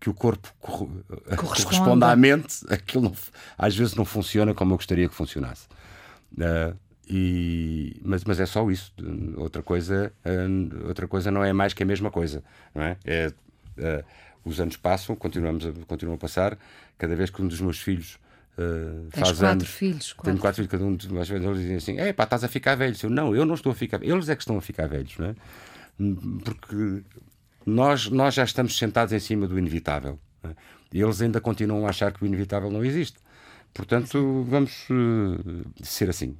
[0.00, 3.12] que o corpo corresponda à mente, aquilo não,
[3.56, 5.68] às vezes não funciona como eu gostaria que funcionasse.
[6.32, 6.76] Uh,
[7.08, 8.92] e, mas, mas é só isso.
[9.36, 12.42] Outra coisa, uh, outra coisa não é mais que a mesma coisa.
[12.74, 12.96] Não é?
[13.04, 13.28] é
[13.78, 14.04] uh,
[14.44, 16.58] os anos passam, continuamos a, continuam a passar.
[16.98, 18.18] Cada vez que um dos meus filhos
[18.60, 19.68] Uh, faz quatro anos.
[19.68, 20.12] filhos.
[20.12, 20.24] Quatro.
[20.24, 21.46] Tenho quatro filhos, cada um dos mais velhos.
[21.46, 22.94] Eles dizem assim: é pá, estás a ficar velho.
[23.02, 25.26] Eu, não, eu não estou a ficar Eles é que estão a ficar velhos, não
[25.28, 25.34] é?
[26.44, 27.02] Porque
[27.64, 30.18] nós, nós já estamos sentados em cima do inevitável.
[30.44, 30.50] É?
[30.92, 33.18] Eles ainda continuam a achar que o inevitável não existe.
[33.72, 36.36] Portanto, vamos uh, ser assim.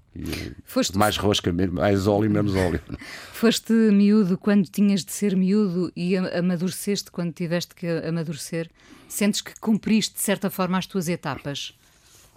[0.65, 0.99] Foste...
[0.99, 2.81] Mais rosca, mais óleo, menos óleo.
[3.33, 8.69] Foste miúdo quando tinhas de ser miúdo e amadureceste quando tiveste que amadurecer?
[9.09, 11.79] Sentes que cumpriste, de certa forma, as tuas etapas?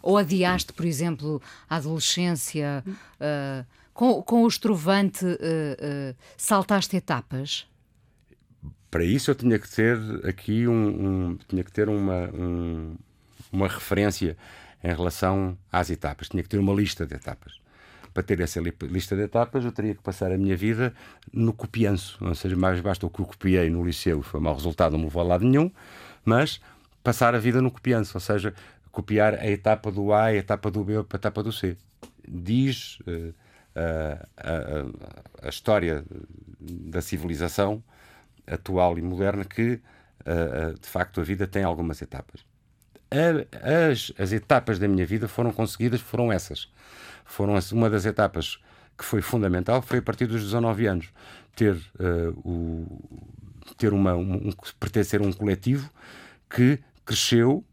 [0.03, 2.83] Ou adiaste, por exemplo, a adolescência?
[2.87, 7.67] Uh, com, com o estrovante, uh, saltaste etapas?
[8.93, 12.95] para isso eu tinha que ter aqui um, um tinha que ter uma, um,
[13.51, 14.37] uma referência
[14.83, 16.29] em relação às etapas.
[16.29, 17.59] Tinha que ter uma lista de etapas.
[18.13, 20.93] Para ter essa lista de etapas, eu teria que passar a minha vida
[21.31, 22.23] no copianço.
[22.23, 25.05] Ou seja, mais basta o que eu copiei no liceu, foi mau resultado, não me
[25.05, 25.71] levou a lado nenhum,
[26.23, 26.61] mas
[27.03, 28.53] passar a vida no copianço, ou seja,
[28.93, 31.75] copiar a etapa do A, a etapa do B, a etapa do C.
[32.25, 33.33] Diz uh,
[33.75, 36.05] a, a, a história
[36.61, 37.83] da civilização
[38.47, 39.81] atual e moderna que,
[40.21, 42.45] uh, de facto, a vida tem algumas etapas.
[43.11, 46.71] As, as etapas da minha vida foram conseguidas, foram essas.
[47.25, 48.59] Foram uma das etapas
[48.95, 51.09] que foi fundamental, foi a partir dos 19 anos
[51.55, 52.85] ter uh, o
[53.77, 55.89] ter uma um, pertencer a um coletivo
[56.47, 57.65] que cresceu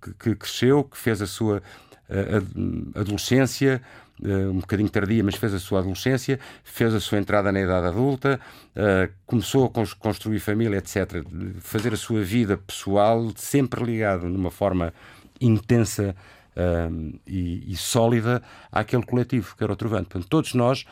[0.00, 1.62] que, que cresceu que fez a sua
[2.08, 3.82] uh, adolescência
[4.22, 7.86] uh, um bocadinho tardia, mas fez a sua adolescência, fez a sua entrada na idade
[7.86, 11.24] adulta, uh, começou a construir família, etc.
[11.60, 14.92] Fazer a sua vida pessoal sempre ligado numa forma
[15.40, 16.14] intensa
[16.56, 20.08] uh, e, e, sólida àquele coletivo que era o Trovante.
[20.08, 20.84] Portanto, todos nós,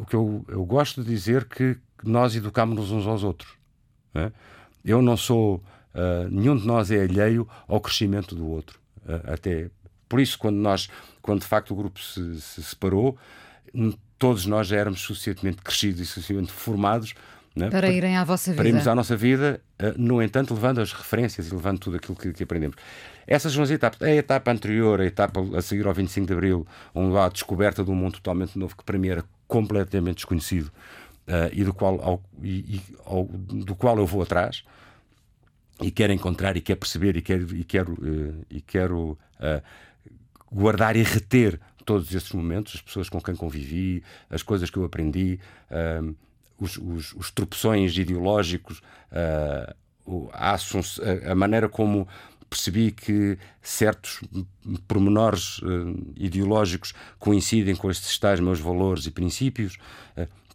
[0.00, 3.52] o que eu, eu, gosto de dizer que nós educámos-nos uns aos outros.
[4.12, 4.32] Né?
[4.84, 5.62] Eu não sou,
[6.30, 8.78] nenhum de nós é alheio ao crescimento do outro.
[9.24, 9.70] até
[10.08, 10.88] por isso, quando nós,
[11.20, 13.16] quando de facto o grupo se, se separou,
[14.18, 17.14] todos nós já éramos suficientemente crescidos e suficientemente formados
[17.56, 17.70] né?
[17.70, 18.62] para, irem à vossa vida.
[18.62, 22.14] Para irmos à nossa vida, uh, no entanto, levando as referências e levando tudo aquilo
[22.14, 22.76] que, que, aprendemos.
[23.26, 24.00] Essas são as etapas.
[24.02, 27.82] A etapa anterior, a etapa a seguir ao 25 de Abril, onde há a descoberta
[27.82, 32.00] de um mundo totalmente novo que para mim era completamente desconhecido uh, e, do qual,
[32.02, 34.62] ao, e, e ao, do qual eu vou atrás.
[35.80, 39.62] E quero encontrar e quero perceber e quero, e quero, uh, e quero uh,
[40.50, 44.84] guardar e reter todos esses momentos, as pessoas com quem convivi, as coisas que eu
[44.84, 45.38] aprendi,
[45.70, 46.14] uh,
[46.58, 48.80] os, os, os tropeções ideológicos,
[50.32, 50.56] a,
[51.30, 52.08] a, maneira como
[52.48, 54.22] percebi que certos
[54.88, 55.60] pormenores
[56.16, 59.76] ideológicos coincidem com estes tais meus valores e princípios,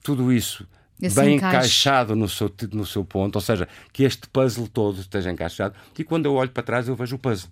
[0.02, 0.68] tudo isso
[1.02, 1.58] esse bem encaixe.
[1.58, 5.76] encaixado no seu, no seu ponto, ou seja, que este puzzle todo esteja encaixado.
[5.98, 7.50] E quando eu olho para trás, eu vejo o puzzle.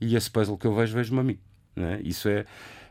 [0.00, 1.38] E esse puzzle que eu vejo, vejo-me a mim.
[1.76, 2.00] É?
[2.02, 2.44] Isso é.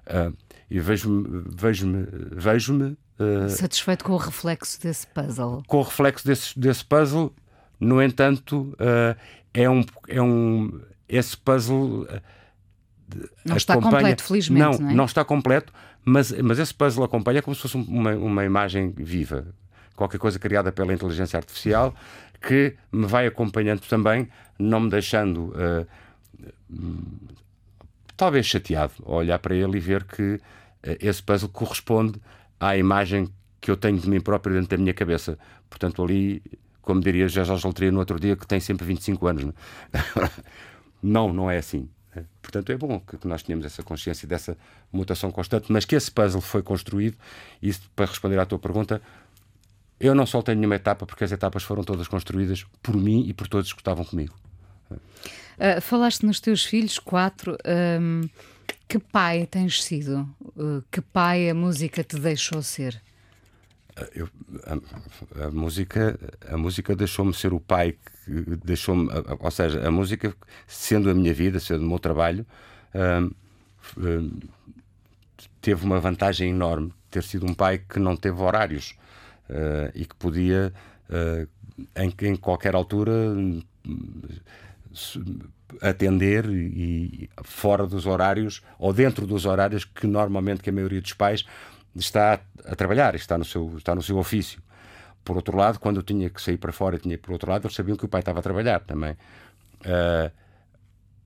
[0.07, 0.35] Uh,
[0.69, 1.43] e vejo-me.
[1.47, 2.07] Vejo-me.
[2.31, 5.63] Vejo-me uh, Satisfeito com o reflexo desse puzzle.
[5.67, 7.33] Com o reflexo desse, desse puzzle,
[7.79, 9.19] no entanto, uh,
[9.53, 10.81] é, um, é um.
[11.07, 12.07] Esse puzzle.
[13.45, 14.63] não está completo, felizmente.
[14.63, 14.93] Não, não, é?
[14.95, 15.73] não está completo,
[16.05, 19.53] mas, mas esse puzzle acompanha como se fosse uma, uma imagem viva
[19.95, 21.93] qualquer coisa criada pela inteligência artificial
[22.41, 24.27] que me vai acompanhando também,
[24.59, 25.87] não me deixando uh,
[28.17, 30.39] talvez chateado a olhar para ele e ver que uh,
[30.99, 32.19] esse puzzle corresponde
[32.59, 33.29] à imagem
[33.61, 35.39] que eu tenho de mim próprio dentro da minha cabeça.
[35.69, 36.43] Portanto, ali,
[36.81, 39.43] como diria já Jorge Loteria no outro dia, que tem sempre 25 anos.
[39.45, 39.53] Não,
[39.93, 40.29] é?
[41.01, 41.89] não, não é assim.
[42.41, 44.55] Portanto, é bom que nós tenhamos essa consciência dessa
[44.91, 47.17] mutação constante, mas que esse puzzle foi construído,
[47.61, 49.01] e para responder à tua pergunta,
[49.99, 53.47] eu não soltei nenhuma etapa porque as etapas foram todas construídas por mim e por
[53.47, 54.33] todos que estavam comigo.
[54.91, 57.57] Uh, falaste nos teus filhos, quatro.
[57.65, 58.27] Um,
[58.87, 60.27] que pai tens sido?
[60.55, 63.01] Uh, que pai a música te deixou ser?
[63.95, 64.27] Ah, eu,
[64.65, 67.91] a, a, música a música deixou-me ser o pai
[68.25, 68.31] que
[68.63, 69.07] deixou-me
[69.39, 72.43] ou seja a música sendo a minha vida sendo o meu trabalho
[75.61, 78.95] teve uma vantagem enorme ter sido um pai que não teve horários
[79.49, 80.73] uh, e que podia,
[81.09, 81.47] uh,
[81.95, 83.11] em, em qualquer altura,
[85.81, 91.13] atender e fora dos horários ou dentro dos horários que normalmente que a maioria dos
[91.13, 91.45] pais
[91.95, 94.61] está a, trabalhar, está no seu está no seu ofício.
[95.23, 97.75] Por outro lado, quando eu tinha que sair para fora, tinha por outro lado, eles
[97.75, 99.13] sabiam que o pai estava a trabalhar também.
[99.81, 100.31] Uh,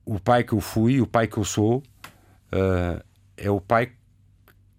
[0.04, 3.04] o pai que eu fui, o pai que eu sou, uh,
[3.36, 3.92] é o pai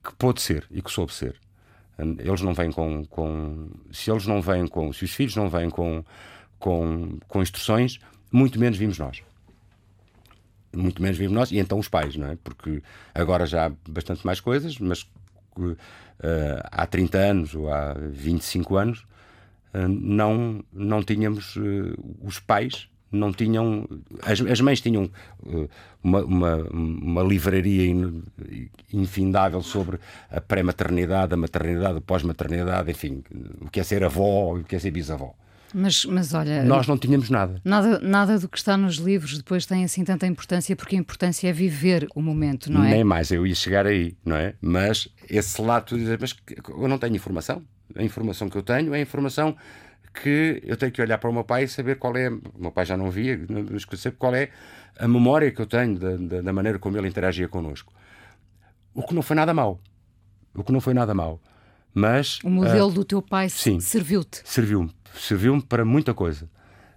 [0.03, 1.35] que pôde ser e que soube ser.
[2.19, 3.69] Eles não vêm com, com.
[3.91, 4.91] Se eles não vêm com.
[4.93, 6.03] Se os filhos não vêm com,
[6.57, 7.99] com, com instruções,
[8.31, 9.21] muito menos vimos nós.
[10.73, 12.37] Muito menos vimos nós, e então os pais, não é?
[12.43, 12.81] Porque
[13.13, 15.01] agora já há bastante mais coisas, mas
[15.57, 15.75] uh,
[16.63, 18.99] há 30 anos ou há 25 anos
[19.73, 23.87] uh, não, não tínhamos uh, os pais não tinham.
[24.21, 25.09] As, as mães tinham
[25.43, 25.69] uh,
[26.03, 28.23] uma, uma, uma, livraria in,
[28.93, 33.23] infindável sobre a pré-maternidade, a maternidade, a pós-maternidade, enfim,
[33.61, 35.33] o que é ser avó, o que é ser bisavó.
[35.73, 36.63] Mas, mas olha.
[36.63, 37.61] Nós não tínhamos nada.
[37.63, 37.99] nada.
[37.99, 41.53] Nada do que está nos livros depois tem assim tanta importância, porque a importância é
[41.53, 42.91] viver o momento, não é?
[42.91, 44.55] Nem mais, eu ia chegar aí, não é?
[44.61, 46.35] Mas esse lado, tu dizes, mas
[46.69, 47.61] eu não tenho informação.
[47.95, 49.55] A informação que eu tenho é a informação
[50.21, 52.29] que eu tenho que olhar para o meu pai e saber qual é.
[52.29, 53.39] O meu pai já não via,
[53.71, 54.49] mas saber qual é
[54.97, 57.93] a memória que eu tenho da, da, da, maneira como ele interagia connosco.
[58.93, 59.79] O que não foi nada mau.
[60.53, 61.39] O que não foi nada mau.
[61.93, 62.39] Mas.
[62.43, 64.41] O modelo uh, do teu pai serviu-te?
[64.43, 64.91] Serviu-me.
[65.15, 66.49] Serviu-me para muita coisa.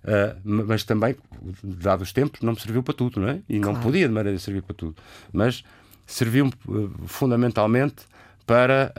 [0.03, 1.15] Uh, mas também,
[1.63, 3.41] dados os tempos, não me serviu para tudo, não é?
[3.49, 3.77] E claro.
[3.77, 4.97] não podia de maneira de servir para tudo.
[5.33, 5.63] Mas
[6.07, 8.05] serviu-me uh, fundamentalmente
[8.45, 8.93] para,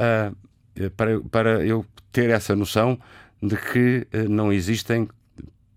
[0.96, 2.98] para, para eu ter essa noção
[3.44, 5.10] de que uh, não existem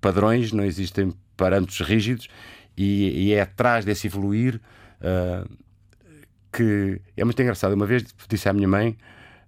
[0.00, 2.29] padrões, não existem parâmetros rígidos
[2.76, 4.61] e, e é atrás desse evoluir
[5.00, 5.48] uh,
[6.52, 7.72] que é muito engraçado.
[7.72, 8.96] Uma vez disse à minha mãe,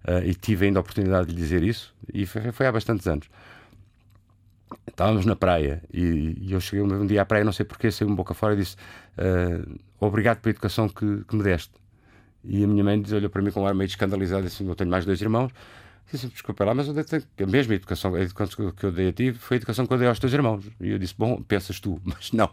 [0.05, 3.07] uh, e tive ainda a oportunidade de lhe dizer isso, e foi, foi há bastantes
[3.07, 3.29] anos.
[4.85, 8.05] Estávamos na praia e, e, eu cheguei um dia à praia, não sei porquê, saí
[8.05, 8.75] um boca fora e disse:
[9.99, 11.73] Obrigado pela educação que, que, me deste.
[12.43, 14.91] E a minha mãe olhou para mim com um ar meio escandalizado assim: Eu tenho
[14.91, 15.51] mais dois irmãos
[16.11, 17.03] Disse, desculpa lá, mas eu dei
[17.43, 19.97] a mesma educação, a educação que eu dei a ti foi a educação que eu
[19.97, 20.65] dei aos teus irmãos.
[20.79, 22.49] E eu disse, bom, pensas tu, mas não.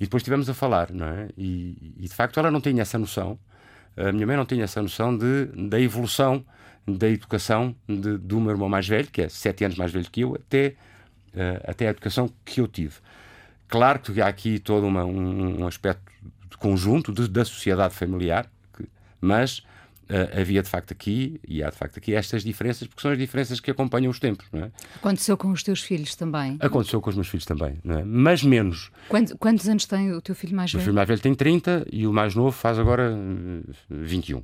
[0.00, 1.28] E depois estivemos a falar, não é?
[1.36, 3.38] E, e, de facto ela não tinha essa noção,
[3.96, 6.44] a minha mãe não tinha essa noção de, da evolução
[6.86, 10.22] da educação de, do meu irmão mais velho, que é sete anos mais velho que
[10.22, 10.74] eu, até,
[11.34, 12.94] uh, até a educação que eu tive.
[13.68, 16.02] Claro que há aqui todo uma, um, um aspecto
[16.50, 18.88] de conjunto de, da sociedade familiar, que,
[19.20, 19.62] mas
[20.10, 23.18] uh, havia de facto aqui, e há de facto aqui, estas diferenças, porque são as
[23.18, 24.46] diferenças que acompanham os tempos.
[24.52, 24.70] Não é?
[24.96, 26.56] Aconteceu com os teus filhos também?
[26.60, 28.04] Aconteceu com os meus filhos também, não é?
[28.04, 28.90] mas menos.
[29.08, 30.80] Quantos, quantos anos tem o teu filho mais velho?
[30.80, 33.14] O filho mais velho tem 30 e o mais novo faz agora
[33.88, 34.38] 21.
[34.38, 34.42] Eh,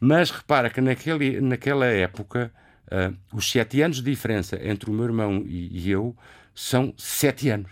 [0.00, 2.52] mas repara que naquele, naquela época,
[2.86, 6.16] uh, os sete anos de diferença entre o meu irmão e, e eu
[6.54, 7.70] são sete anos.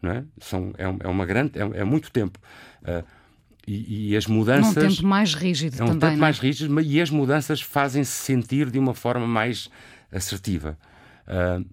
[0.00, 0.24] Não é?
[0.40, 2.38] São, é, é uma grande, é, é muito tempo.
[2.82, 3.04] Uh,
[3.66, 4.76] e, e, as mudanças.
[4.76, 6.10] É um tempo mais rígido é um também.
[6.10, 9.70] tempo mais rígido, e as mudanças fazem-se sentir de uma forma mais
[10.10, 10.76] assertiva.
[11.26, 11.64] Uh,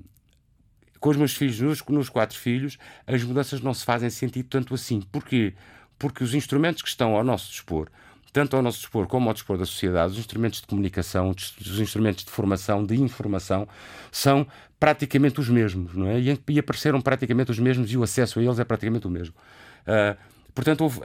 [0.99, 4.73] com os meus filhos, nos, nos, quatro filhos, as mudanças não se fazem sentir tanto
[4.73, 5.01] assim.
[5.11, 5.53] Porquê?
[5.97, 7.89] Porque os instrumentos que estão ao nosso dispor,
[8.31, 12.23] tanto ao nosso dispor como ao dispor da sociedade, os instrumentos de comunicação, os instrumentos
[12.23, 13.67] de formação, de informação,
[14.11, 14.45] são
[14.79, 16.19] praticamente os mesmos, não é?
[16.19, 19.33] E, e apareceram praticamente os mesmos e o acesso a eles é praticamente o mesmo.
[19.81, 20.17] Uh,
[20.59, 20.99] portanto, houve,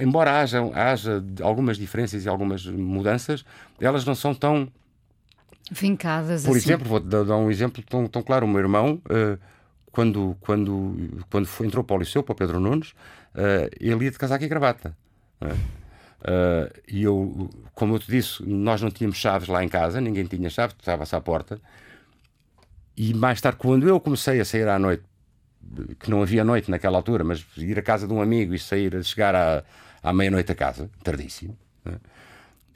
[0.00, 3.44] embora haja, haja algumas diferenças e algumas mudanças,
[3.78, 4.66] elas não são tão
[5.70, 6.70] Vincadas Por assim.
[6.70, 8.46] exemplo, vou dar um exemplo tão, tão claro.
[8.46, 9.38] O meu irmão, uh,
[9.92, 12.92] quando, quando, quando foi, entrou para o liceu, para o Pedro Nunes,
[13.34, 14.96] uh, ele ia de casaco e gravata.
[15.42, 20.24] Uh, e eu, como eu te disse, nós não tínhamos chaves lá em casa, ninguém
[20.24, 21.60] tinha chaves, estava-se à porta.
[22.96, 25.04] E mais tarde, quando eu comecei a sair à noite,
[25.98, 29.02] que não havia noite naquela altura, mas ir à casa de um amigo e sair,
[29.04, 29.64] chegar à,
[30.02, 31.56] à meia-noite a casa, tardíssimo.
[31.84, 31.94] Né?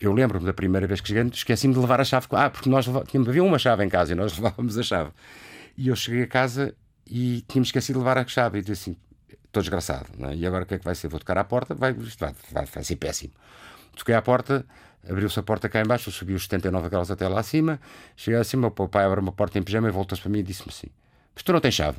[0.00, 2.26] Eu lembro-me da primeira vez que cheguei, esqueci-me de levar a chave.
[2.32, 5.10] Ah, porque nós tínhamos, havia uma chave em casa e nós levávamos a chave.
[5.76, 6.74] E eu cheguei a casa
[7.06, 8.58] e tínhamos esquecido de levar a chave.
[8.58, 8.96] E disse assim:
[9.52, 10.06] estou desgraçado.
[10.28, 10.34] É?
[10.34, 11.08] E agora o que é que vai ser?
[11.08, 13.32] Vou tocar à porta, vai, isto vai, vai, vai ser péssimo.
[13.96, 14.64] Toquei à porta,
[15.08, 17.78] abriu-se a porta cá embaixo, eu subi os 79 graus até lá acima.
[18.16, 20.70] Cheguei acima, o pai abre uma porta em pijama e voltou-se para mim e disse-me
[20.70, 20.88] assim:
[21.34, 21.98] Mas tu não tens chave?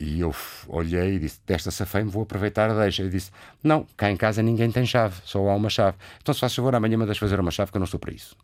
[0.00, 0.34] E eu
[0.66, 3.02] olhei e disse: Desta safei-me, vou aproveitar a deixa.
[3.02, 3.30] E disse:
[3.62, 5.98] Não, cá em casa ninguém tem chave, só há uma chave.
[6.22, 8.34] Então, se faz favor, amanhã mandas fazer uma chave, que eu não estou para isso.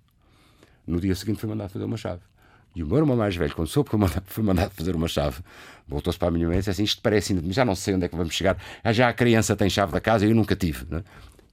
[0.87, 2.21] No dia seguinte, fui mandado fazer uma chave.
[2.75, 5.39] E o meu irmão mais velho, quando soube que eu fui mandado fazer uma chave,
[5.89, 8.05] voltou-se para a minha mãe e disse assim: Isto parece ainda, já não sei onde
[8.05, 8.59] é que vamos chegar.
[8.85, 10.85] Ah, já a criança tem chave da casa e eu nunca tive.
[10.91, 11.05] Não é?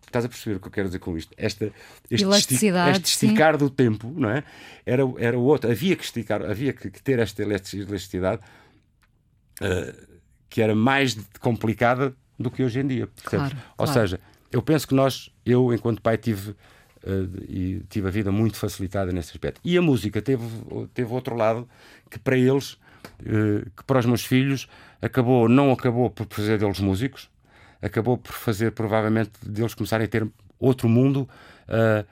[0.05, 1.33] Estás a perceber o que eu quero dizer com isto?
[1.37, 1.71] Esta,
[2.11, 2.55] este, esti
[2.91, 3.59] este esticar sim.
[3.59, 4.43] do tempo, não é?
[4.85, 5.71] Era, era outro.
[5.71, 8.41] Havia que esticar, havia que, que ter esta elasticidade
[9.61, 10.17] uh,
[10.49, 13.09] que era mais complicada do que hoje em dia.
[13.23, 13.93] Claro, Ou claro.
[13.93, 14.19] seja,
[14.51, 16.55] eu penso que nós, eu enquanto pai, tive, uh,
[17.47, 19.59] e tive a vida muito facilitada nesse aspecto.
[19.63, 20.45] E a música teve,
[20.93, 21.67] teve outro lado
[22.09, 24.67] que para eles, uh, que para os meus filhos,
[25.01, 27.29] acabou, não acabou por fazer deles músicos,
[27.81, 30.27] acabou por fazer provavelmente deles começarem a ter
[30.59, 31.27] outro mundo.
[31.67, 32.05] Uh,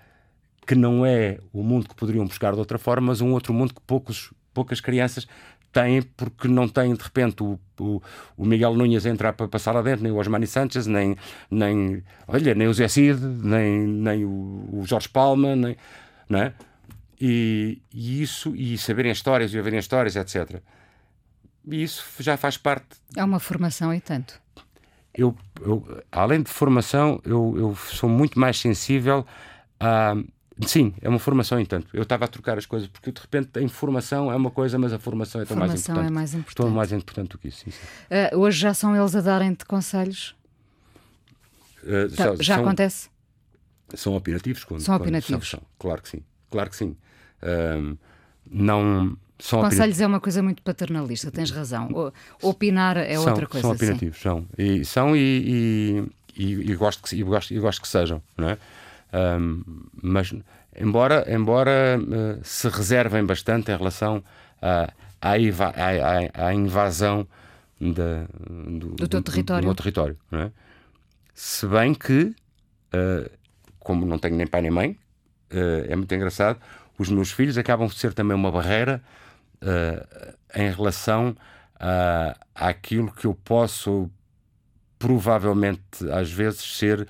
[0.66, 3.74] que não é o mundo que poderiam buscar de outra forma, mas um outro mundo
[3.74, 5.28] que poucos, poucas crianças
[5.72, 8.02] têm, porque não têm de repente o, o,
[8.38, 11.16] o Miguel Nunes a entrar para passar lá dentro, nem o Osmani Sanchez, nem,
[11.50, 15.76] nem, olha, nem o Zé Cid, nem, nem o, o Jorge Palma, nem,
[16.30, 16.54] não é?
[17.20, 20.60] E, e, isso, e saberem histórias e ouvirem histórias, etc.
[21.70, 22.98] E isso já faz parte.
[23.16, 24.42] É uma formação e tanto.
[25.14, 29.26] Eu, eu além de formação, eu, eu sou muito mais sensível
[29.80, 30.16] a
[30.68, 31.88] Sim, é uma formação entanto.
[31.94, 34.94] Eu estava a trocar as coisas porque de repente a informação é uma coisa, mas
[34.94, 36.08] a formação é tão mais importante.
[36.08, 36.56] é mais importante.
[36.56, 37.66] Tão mais importante do que isso.
[37.66, 38.36] Sim, sim.
[38.36, 40.36] Uh, hoje já são eles a darem-te conselhos?
[41.84, 43.10] Uh, tá, são, já são, acontece?
[43.96, 44.64] São opinativos?
[44.64, 45.50] Quando, são quando opinativos.
[45.50, 46.24] São, claro que sim.
[46.50, 46.96] Claro que sim.
[47.42, 47.98] Uh,
[48.50, 49.18] não.
[49.40, 51.90] São Conselhos é uma coisa muito paternalista, tens razão.
[52.44, 53.62] O, opinar é são, outra coisa.
[53.62, 54.24] São opinativos, sim.
[54.24, 54.46] são.
[54.56, 56.06] E, são e,
[56.38, 58.58] e, e, e, gosto que, e, gosto, e gosto que sejam, não é?
[59.14, 59.64] Um,
[60.02, 60.34] mas
[60.76, 64.24] embora, embora uh, se reservem bastante em relação
[64.62, 67.28] à, à, à, à invasão
[67.80, 69.68] da, do, do, teu território.
[69.68, 70.52] Do, território é?
[71.34, 72.34] Se bem que,
[72.94, 73.30] uh,
[73.80, 74.92] como não tenho nem pai nem mãe,
[75.52, 76.60] uh, é muito engraçado,
[76.98, 79.02] os meus filhos acabam de ser também uma barreira
[80.56, 81.36] em relação
[81.80, 84.10] a, àquilo que eu posso
[84.98, 87.08] provavelmente às vezes ser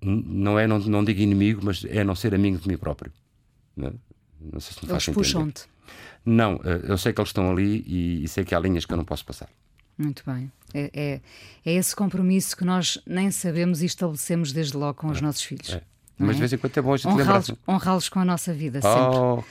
[0.00, 3.12] não é, não, não digo inimigo, mas é não ser amigo de mim próprio.
[3.76, 3.92] Não,
[4.40, 5.64] não sei se me eles puxam-te.
[6.24, 8.96] Não, eu sei que eles estão ali e, e, sei que há linhas que eu
[8.96, 9.48] não posso passar.
[9.96, 10.52] Muito bem.
[10.74, 11.20] É, é,
[11.64, 15.42] é esse compromisso que nós nem sabemos e estabelecemos desde logo com os é, nossos
[15.42, 15.70] filhos.
[15.70, 15.82] É.
[16.18, 18.80] Mas de vez em quando é bom a gente honrá-los, honrá-los com a nossa vida,
[18.82, 19.42] oh.
[19.42, 19.48] sempre.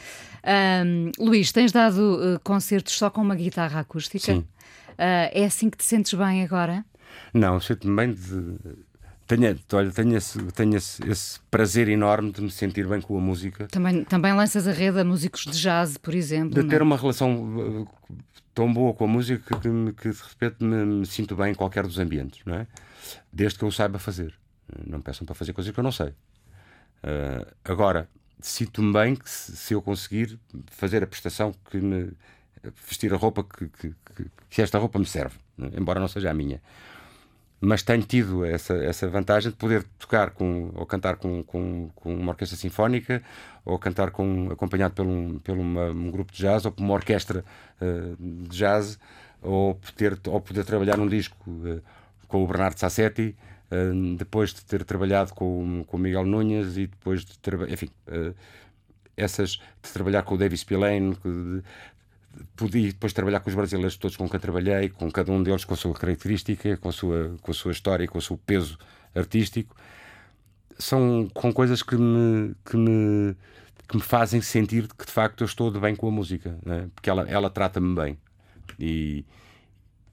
[0.47, 4.33] Um, Luís, tens dado uh, concertos só com uma guitarra acústica?
[4.33, 4.39] Sim.
[4.39, 6.85] Uh, é assim que te sentes bem agora?
[7.33, 8.57] Não, sinto-me bem de
[9.27, 13.21] tenho, olha, tenho, esse, tenho esse, esse, prazer enorme de me sentir bem com a
[13.21, 13.67] música.
[13.67, 16.61] Também, também lanças a rede a músicos de jazz, por exemplo.
[16.61, 16.85] De ter não?
[16.85, 17.87] uma relação uh,
[18.53, 21.85] tão boa com a música que, que de repente me, me, sinto bem em qualquer
[21.85, 22.67] dos ambientes, não é?
[23.31, 24.33] Desde que eu saiba fazer.
[24.85, 26.07] Não peçam para fazer coisas que eu não sei.
[26.07, 32.13] Uh, agora, sinto-me bem que se, se, eu conseguir fazer a prestação que me.
[32.87, 33.93] vestir a roupa que, que,
[34.49, 35.71] que esta roupa me serve, não é?
[35.77, 36.61] embora não seja a minha.
[37.59, 42.15] Mas tenho tido essa, essa vantagem de poder tocar com, ou cantar com, com, com
[42.15, 43.23] uma orquestra sinfónica
[43.65, 46.93] ou cantar com, acompanhado por, um, por uma, um grupo de jazz ou por uma
[46.93, 47.43] orquestra
[47.81, 48.99] uh, de jazz
[49.41, 51.81] ou poder, ou poder trabalhar num disco uh,
[52.27, 53.35] com o Bernardo Sassetti
[53.71, 57.89] uh, depois de ter trabalhado com, com o Miguel Nunes e depois de ter, enfim
[59.17, 61.17] essas de trabalhar com o David Spillane
[62.55, 65.73] podia depois trabalhar com os brasileiros todos com quem trabalhei, com cada um deles com
[65.73, 68.77] a sua característica, com a sua, com a sua história, com o seu peso
[69.15, 69.75] artístico.
[70.77, 73.35] São com coisas que me, que me,
[73.87, 76.89] que me fazem sentir que de facto eu estou de bem com a música, né?
[76.93, 78.17] porque ela, ela trata-me bem.
[78.79, 79.25] E,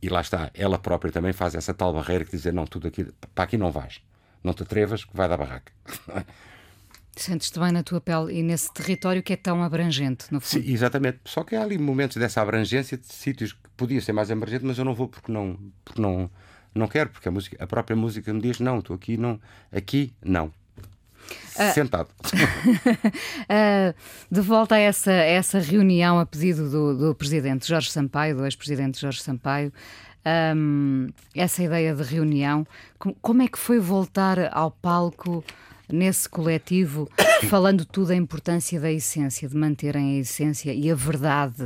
[0.01, 3.07] e lá está, ela própria também faz essa tal barreira que dizer: não, tudo aqui,
[3.35, 4.01] para aqui não vais,
[4.43, 5.73] não te atrevas, que vai dar barraca.
[7.17, 10.63] Sentes-te bem na tua pele e nesse território que é tão abrangente, no fundo.
[10.63, 11.21] Sim, exatamente.
[11.25, 14.79] Só que há ali momentos dessa abrangência de sítios que podia ser mais abrangente, mas
[14.79, 16.31] eu não vou porque não, porque não,
[16.75, 19.41] não quero, porque a, música, a própria música me diz: não, estou aqui, não,
[19.73, 20.53] aqui não.
[21.57, 22.11] Uh, Sentado.
[22.27, 23.95] uh,
[24.31, 28.45] de volta a essa, a essa reunião a pedido do, do presidente Jorge Sampaio, do
[28.45, 29.73] ex-presidente Jorge Sampaio,
[30.57, 32.67] um, essa ideia de reunião,
[33.21, 35.45] como é que foi voltar ao palco?
[35.91, 37.09] Nesse coletivo,
[37.49, 41.65] falando tudo a importância da essência, de manterem a essência e a verdade.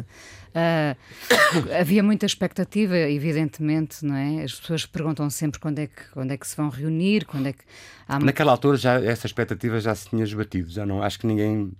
[0.48, 0.96] Uh,
[1.78, 4.42] havia muita expectativa, evidentemente, não é?
[4.42, 7.52] As pessoas perguntam sempre quando é que, quando é que se vão reunir, quando é
[7.52, 7.64] que.
[8.08, 8.18] Há...
[8.18, 11.72] Naquela altura já essa expectativa já se tinha esbatido, já não acho que ninguém.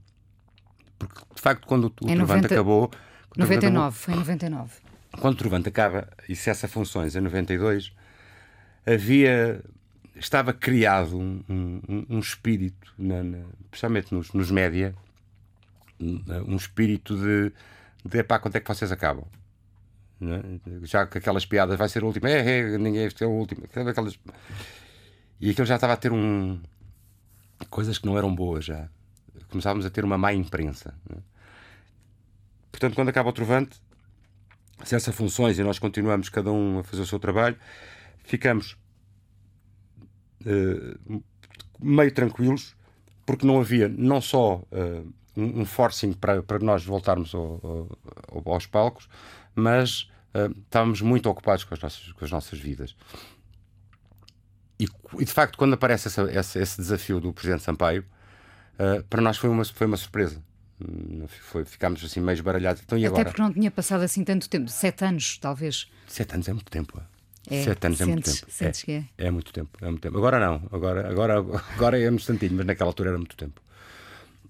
[0.98, 2.46] Porque de facto, quando o, o 90...
[2.46, 2.90] acabou.
[3.36, 4.72] 99, acabou, foi em 99.
[5.20, 7.92] Quando o Trovante acaba e cessa funções em 92,
[8.86, 9.62] havia
[10.18, 13.38] estava criado um, um, um espírito, na, na,
[13.70, 14.94] principalmente nos, nos média,
[16.00, 17.52] um espírito de,
[18.04, 19.26] de pá, é que vocês acabam?
[20.20, 20.86] É?
[20.86, 23.64] Já que aquelas piadas vai ser a última, é, é ninguém este é o último,
[23.64, 24.18] aquelas...
[25.40, 26.60] e aquilo já estava a ter um
[27.70, 28.88] coisas que não eram boas já.
[29.48, 30.94] Começávamos a ter uma má imprensa.
[31.10, 31.16] É?
[32.70, 33.80] Portanto, quando acaba o Trovante,
[34.84, 37.56] se essa funções e nós continuamos cada um a fazer o seu trabalho,
[38.24, 38.76] ficamos
[41.80, 42.74] meio tranquilos,
[43.24, 47.88] porque não havia não só uh, um, forcing para, para nós voltarmos ao,
[48.32, 49.08] ao, aos palcos,
[49.54, 52.96] mas uh, estávamos muito ocupados com as nossas, com as nossas vidas.
[54.80, 54.86] E,
[55.18, 58.04] e de facto, quando aparece essa, essa, esse desafio do Presidente Sampaio,
[59.10, 60.40] para nós foi uma, foi uma surpresa.
[60.80, 62.82] Hum, foi, ficámos assim meio esbaralhados.
[62.82, 63.24] Então, Até agora?
[63.24, 65.90] porque não tinha passado assim tanto tempo sete anos, talvez.
[66.06, 67.02] Sete anos é muito tempo.
[67.50, 68.90] É, Sete anos sentes, é muito tempo.
[68.90, 69.26] É, é.
[69.26, 70.18] é muito tempo, é muito tempo.
[70.18, 71.34] Agora não, agora, agora,
[71.74, 73.60] agora é um instantinho, mas naquela altura era muito tempo.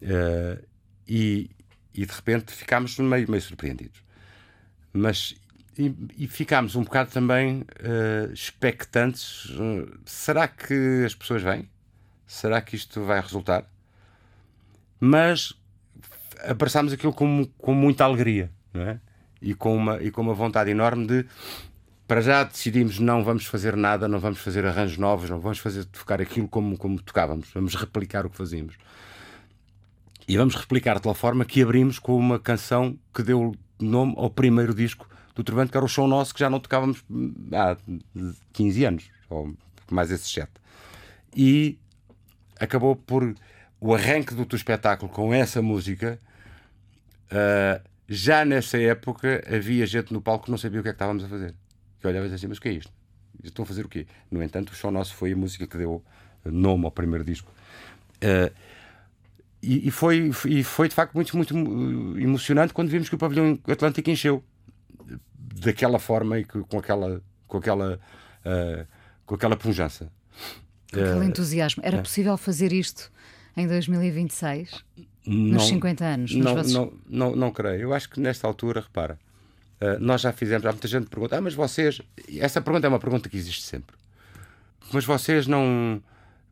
[0.02, 0.62] Uh,
[1.06, 1.50] e,
[1.94, 4.02] e de repente ficámos meio, meio surpreendidos.
[4.92, 5.36] Mas
[5.78, 9.44] e, e ficámos um bocado também uh, expectantes.
[9.50, 11.68] Uh, será que as pessoas vêm?
[12.26, 13.64] Será que isto vai resultar?
[14.98, 15.54] Mas
[16.44, 19.00] abraçámos aquilo com, com muita alegria, não é?
[19.40, 21.26] E com, uma, e com uma vontade enorme de
[22.08, 25.84] para já decidimos não vamos fazer nada, não vamos fazer arranjos novos, não vamos fazer
[25.84, 28.76] tocar aquilo como, como tocávamos, vamos replicar o que fazíamos.
[30.26, 34.30] E vamos replicar de tal forma que abrimos com uma canção que deu nome ao
[34.30, 37.04] primeiro disco do Trovante, que era o show nosso, que já não tocávamos
[37.52, 37.76] há
[38.54, 39.54] 15 anos, ou
[39.90, 40.50] mais esses 7.
[41.36, 41.78] E
[42.58, 43.34] acabou por
[43.78, 46.18] o arranque do teu espetáculo com essa música.
[47.30, 50.96] Uh, já nessa época havia gente no palco que não sabia o que é que
[50.96, 51.54] estávamos a fazer
[52.00, 52.92] que olhava assim, mas o que é isto?
[53.42, 54.06] Estão a fazer o quê?
[54.30, 56.02] No entanto, o show nosso foi a música que deu
[56.44, 57.50] nome ao primeiro disco.
[58.16, 58.52] Uh,
[59.62, 61.54] e, e, foi, e foi de facto muito, muito
[62.18, 64.42] emocionante quando vimos que o pavilhão Atlântico encheu
[65.36, 67.98] daquela forma e que, com aquela com aquela
[68.44, 68.86] uh,
[69.26, 70.12] com aquela pujança.
[70.92, 71.82] Com aquele uh, entusiasmo.
[71.84, 73.10] Era possível fazer isto
[73.56, 74.84] em 2026?
[75.26, 76.34] Não, nos 50 anos?
[76.34, 77.82] Não, não, não, não creio.
[77.82, 79.18] Eu acho que nesta altura, repara,
[80.00, 82.00] nós já fizemos, há muita gente que pergunta, ah, mas vocês.
[82.36, 83.96] Essa pergunta é uma pergunta que existe sempre.
[84.92, 86.02] Mas vocês não.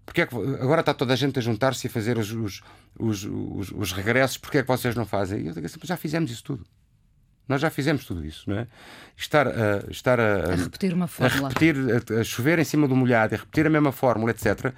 [0.05, 2.62] Porque é que, agora está toda a gente a juntar-se e a fazer os, os,
[2.97, 5.41] os, os, os regressos, porque é que vocês não fazem?
[5.41, 6.64] E eu digo assim, já fizemos isso tudo.
[7.49, 8.66] Nós já fizemos tudo isso, não é?
[9.16, 11.47] Estar a, estar a, a repetir uma fórmula.
[11.47, 14.72] A, repetir, a, a, chover em cima do molhado, a repetir a mesma fórmula, etc.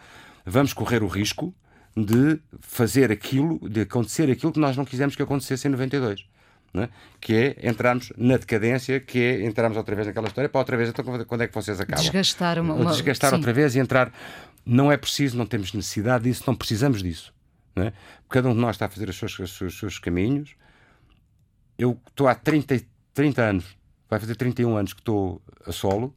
[0.46, 1.54] Vamos correr o risco
[1.94, 6.26] de fazer aquilo, de acontecer aquilo que nós não quisemos que acontecesse em 92
[6.74, 6.88] é?
[7.20, 10.88] que é entrarmos na decadência, que é entrarmos outra vez naquela história, para outra vez,
[10.90, 12.02] então quando é que vocês acabam?
[12.02, 12.74] Desgastar uma.
[12.74, 12.92] uma...
[12.92, 14.12] Desgastar outra vez e entrar.
[14.64, 17.32] Não é preciso, não temos necessidade disso, não precisamos disso.
[17.74, 17.92] Não é?
[18.28, 20.54] Cada um de nós está a fazer os seus, os seus, os seus caminhos.
[21.78, 22.80] Eu estou há 30,
[23.14, 23.76] 30 anos,
[24.10, 26.14] vai fazer 31 anos que estou a solo,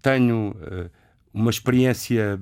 [0.00, 0.90] tenho uh,
[1.32, 2.38] uma experiência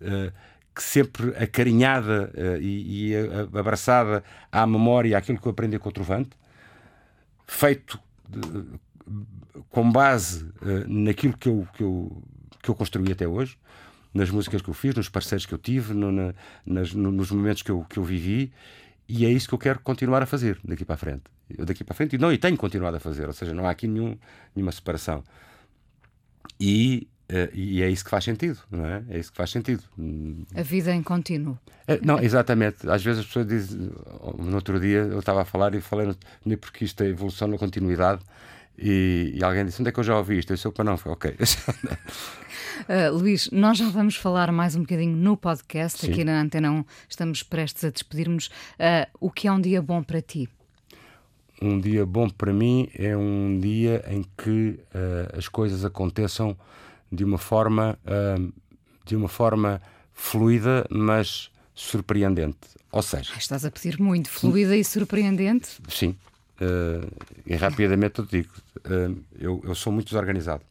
[0.00, 0.32] uh,
[0.74, 3.16] que sempre acarinhada uh, e, e
[3.56, 6.30] abraçada à memória, àquilo que eu aprendi com o Trovante,
[7.50, 7.98] feito
[8.28, 8.64] de,
[9.68, 10.48] com base
[10.86, 12.22] naquilo que eu, que, eu,
[12.62, 13.58] que eu construí até hoje,
[14.14, 16.34] nas músicas que eu fiz, nos parceiros que eu tive, no, na,
[16.64, 18.52] nas, no, nos momentos que eu, que eu vivi,
[19.08, 21.24] e é isso que eu quero continuar a fazer daqui para a frente.
[21.48, 23.66] Eu daqui para a frente, e não, e tenho continuado a fazer, ou seja, não
[23.66, 24.16] há aqui nenhum,
[24.54, 25.24] nenhuma separação.
[26.58, 27.19] E, uh,
[27.54, 29.02] e é isso que faz sentido, não é?
[29.10, 29.82] É isso que faz sentido.
[30.54, 31.58] A vida em contínuo.
[31.86, 32.88] É, não, exatamente.
[32.88, 33.90] Às vezes as pessoas dizem,
[34.38, 36.14] no outro dia eu estava a falar e falei,
[36.44, 38.20] nem porque isto é evolução na continuidade,
[38.82, 40.52] e, e, alguém disse: Onde é que eu já ouvi isto?
[40.52, 41.36] Eu disse: para não, foi ok.
[42.88, 46.10] Uh, Luís, nós já vamos falar mais um bocadinho no podcast, Sim.
[46.10, 48.46] aqui na Antena 1, estamos prestes a despedirmos.
[48.46, 50.48] Uh, o que é um dia bom para ti?
[51.60, 56.56] Um dia bom para mim é um dia em que uh, as coisas aconteçam
[57.10, 57.98] de uma forma,
[59.04, 59.80] de uma forma
[60.12, 62.58] fluida, mas surpreendente.
[62.92, 65.78] Ou seja, estás a pedir muito fluida e surpreendente?
[65.88, 66.16] Sim.
[67.46, 68.52] e rapidamente eu te digo,
[69.38, 70.62] eu, eu sou muito desorganizado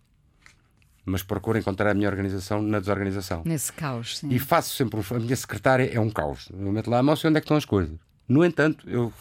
[1.10, 3.42] mas procuro encontrar a minha organização na desorganização.
[3.46, 4.30] Nesse caos, sim.
[4.30, 5.00] E faço sempre.
[5.00, 6.50] A minha secretária é um caos.
[6.52, 7.98] Eu meto lá a mão, sei onde é que estão as coisas.
[8.28, 9.12] No entanto, eu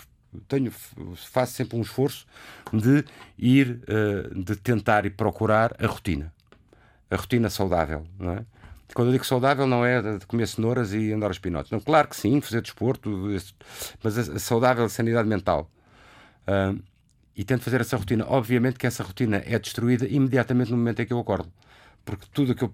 [0.46, 0.70] tenho,
[1.16, 2.26] faço sempre um esforço
[2.72, 3.04] de
[3.38, 6.32] ir, uh, de tentar e procurar a rotina.
[7.10, 8.44] A rotina saudável, não é?
[8.94, 11.70] Quando eu digo saudável, não é de comer cenouras e andar aos pinotes.
[11.70, 13.10] Não, claro que sim, fazer desporto,
[14.02, 15.70] mas a, saudável a sanidade mental.
[16.46, 16.82] Uh,
[17.36, 18.24] e tento fazer essa rotina.
[18.26, 21.52] Obviamente que essa rotina é destruída imediatamente no momento em que eu acordo
[22.08, 22.72] porque tudo o que eu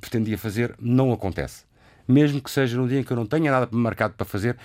[0.00, 1.64] pretendia fazer não acontece.
[2.06, 4.56] Mesmo que seja no dia em que eu não tenha nada marcado para fazer,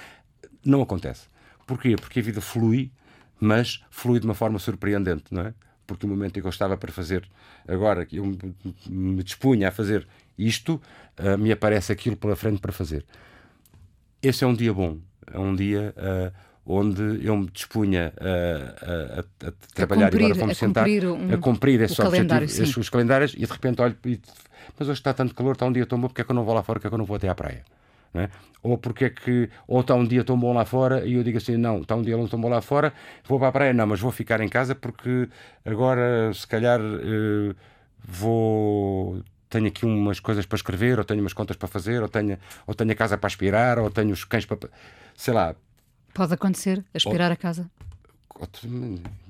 [0.64, 1.28] não acontece.
[1.66, 1.95] Porquê?
[1.95, 2.91] Porque a vida flui,
[3.39, 5.53] mas flui de uma forma surpreendente, não é?
[5.86, 7.28] Porque no momento em que eu estava para fazer,
[7.68, 8.26] agora que eu
[8.88, 10.08] me dispunha a fazer
[10.38, 10.82] isto,
[11.20, 13.06] uh, me aparece aquilo pela frente para fazer.
[14.22, 15.00] Esse é um dia bom,
[15.32, 16.34] é um dia uh,
[16.66, 21.34] onde eu me dispunha a, a, a, a trabalhar cumprir, e agora vamos sentar um,
[21.34, 24.22] a cumprir esses objetivos, esses, os calendários e de repente olho e,
[24.80, 26.46] mas hoje está tanto calor, está um dia tão bom, porque é que eu não
[26.46, 27.64] vou lá fora, porque é que eu não vou até à praia?
[28.16, 28.30] É?
[28.61, 31.38] Ou porque é que ou está um dia tão bom lá fora e eu digo
[31.39, 32.93] assim, não, está um dia tão bom lá fora,
[33.28, 35.28] vou para a praia, não, mas vou ficar em casa porque
[35.66, 37.55] agora se calhar uh,
[38.03, 42.38] vou tenho aqui umas coisas para escrever, ou tenho umas contas para fazer, ou tenho,
[42.66, 44.57] ou tenho a casa para aspirar, ou tenho os cães para.
[45.16, 45.55] Sei lá,
[46.14, 47.70] Pode acontecer, aspirar a casa?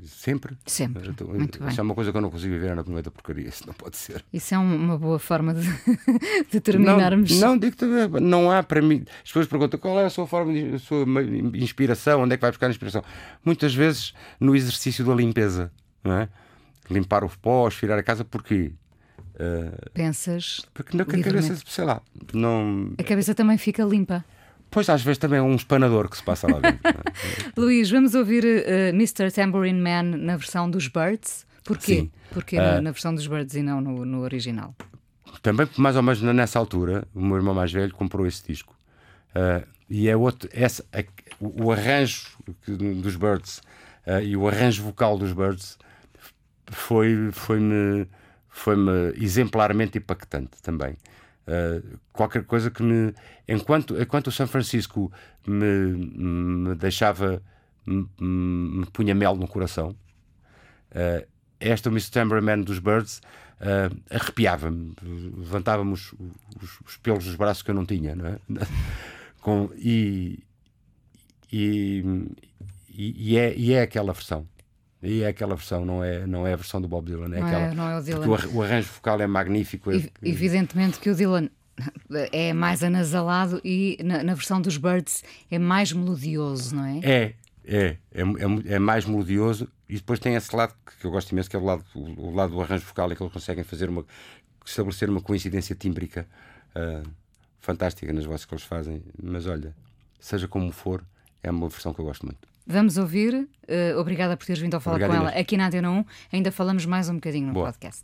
[0.05, 0.57] Sempre.
[0.65, 1.09] Sempre.
[1.09, 1.75] Então, Muito isso bem.
[1.77, 4.23] é uma coisa que eu não consigo viver na da porcaria, isso não pode ser.
[4.33, 5.67] Isso é uma boa forma de,
[6.51, 7.31] de terminarmos.
[7.39, 7.85] Não, não digo-te,
[8.21, 9.03] não há para mim.
[9.17, 11.05] As pessoas perguntam qual é a sua forma de a sua
[11.53, 13.03] inspiração, onde é que vai buscar a inspiração?
[13.43, 15.71] Muitas vezes no exercício da limpeza,
[16.03, 16.29] não é?
[16.89, 18.73] Limpar o pó, aspirar a casa, porquê?
[19.35, 20.61] Uh, Pensas.
[20.73, 22.01] Porque não, a cabeça, sei lá,
[22.33, 22.93] não.
[22.97, 24.23] A cabeça também fica limpa.
[24.73, 26.81] Pois às vezes também é um espanador que se passa lá dentro.
[26.83, 26.93] É?
[27.55, 29.31] Luís, vamos ouvir uh, Mr.
[29.31, 31.45] Tambourine Man na versão dos Birds.
[31.63, 31.95] Porquê?
[31.95, 32.11] Sim.
[32.31, 34.75] Porquê uh, na, versão dos Birds e não no, no, original?
[35.43, 38.75] Também, mais ou menos nessa altura, o meu irmão mais velho comprou esse disco.
[39.35, 40.49] Uh, e é outro.
[40.51, 41.03] Essa, a,
[41.39, 42.29] o, arranjo
[42.67, 43.59] dos Birds
[44.07, 45.77] uh, e o arranjo vocal dos Birds
[46.71, 48.07] foi-me foi
[48.49, 50.95] foi -me exemplarmente impactante também.
[51.47, 53.13] Uh, qualquer coisa que me.
[53.47, 55.11] Enquanto, enquanto o São Francisco
[55.45, 57.41] me, me deixava.
[57.85, 59.89] Me, me, punha mel no coração,
[60.91, 61.27] uh,
[61.59, 62.11] esta, Mr.
[62.11, 63.21] Tambourine dos Birds,
[63.59, 66.13] uh, arrepiava-me, levantava-me os,
[66.61, 68.39] os, os, pelos dos braços que eu não tinha, não é?
[69.41, 70.41] Com, e,
[71.51, 72.01] e,
[72.89, 74.47] e, é, e é aquela versão.
[75.03, 77.25] E é aquela versão, não é, não é a versão do Bob Dylan.
[77.25, 78.25] É não, aquela, é, não é o Dylan.
[78.25, 79.91] O, o, arranjo vocal é magnífico.
[79.91, 81.49] É, evidentemente que o Dylan
[82.31, 86.99] é mais anasalado e na, na, versão dos Birds é mais melodioso, não é?
[87.03, 87.33] É,
[87.65, 91.49] é, é, é, é mais melodioso e depois tem esse lado que eu gosto imenso,
[91.49, 93.89] que é o lado, o, o lado do arranjo vocal, em que eles conseguem fazer
[93.89, 94.05] uma,
[94.65, 96.25] estabelecer uma coincidência tímbrica
[96.75, 97.07] uh,
[97.59, 99.03] fantástica nas vozes que eles fazem.
[99.21, 99.75] Mas olha,
[100.17, 101.03] seja como for,
[101.43, 102.52] é uma versão que eu gosto muito.
[102.65, 103.47] Vamos ouvir.
[103.67, 106.05] Uh, obrigada por teres vindo a falar Obrigado, com ela aqui na Antena 1.
[106.31, 107.67] Ainda falamos mais um bocadinho no Boa.
[107.67, 108.03] podcast.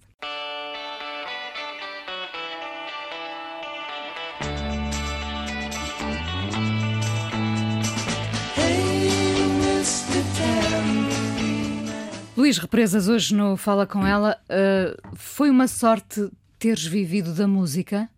[12.36, 18.10] Luís Represas, hoje no Fala Com Ela, uh, foi uma sorte teres vivido da música?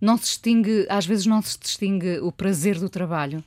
[0.00, 3.42] Não se distingue, às vezes não se distingue o prazer do trabalho?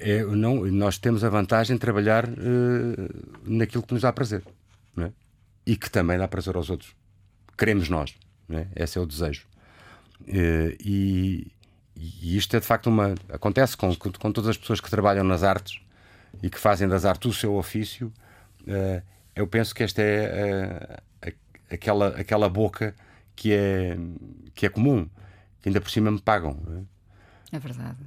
[0.00, 4.42] É, não, nós temos a vantagem de trabalhar uh, naquilo que nos dá prazer
[4.98, 5.10] é?
[5.66, 6.94] e que também dá prazer aos outros.
[7.56, 8.14] Queremos nós.
[8.48, 8.68] né?
[8.74, 9.46] esse é o desejo.
[10.22, 11.52] Uh, e,
[11.94, 13.14] e, isto é de facto uma.
[13.28, 15.80] acontece com, com, com, todas as pessoas que trabalham nas artes
[16.42, 18.12] e que fazem das artes o seu ofício.
[18.62, 19.02] Uh,
[19.36, 20.98] eu penso que esta é
[21.70, 22.94] aquela, aquela boca
[23.36, 23.96] que é,
[24.54, 25.08] que é comum,
[25.62, 26.58] que ainda por cima me pagam.
[27.52, 27.98] É, é verdade.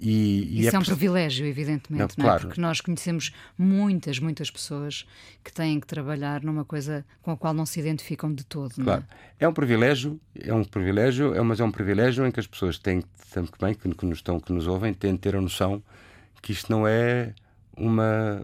[0.00, 2.34] E, e Isso é, é um privilégio, evidentemente, não, não é?
[2.34, 2.46] Claro.
[2.46, 5.06] porque nós conhecemos muitas, muitas pessoas
[5.42, 8.74] que têm que trabalhar numa coisa com a qual não se identificam de todo.
[8.74, 9.04] Claro.
[9.38, 9.44] É?
[9.44, 9.48] é?
[9.48, 13.02] um privilégio, é um privilégio, é, mas é um privilégio em que as pessoas têm
[13.32, 15.82] também que, que nos estão, que nos ouvem, têm de ter a noção
[16.40, 17.34] que isto não é
[17.76, 18.42] uma,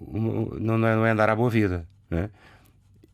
[0.00, 1.86] uma não, é, não é andar à boa vida.
[2.10, 2.30] Não é?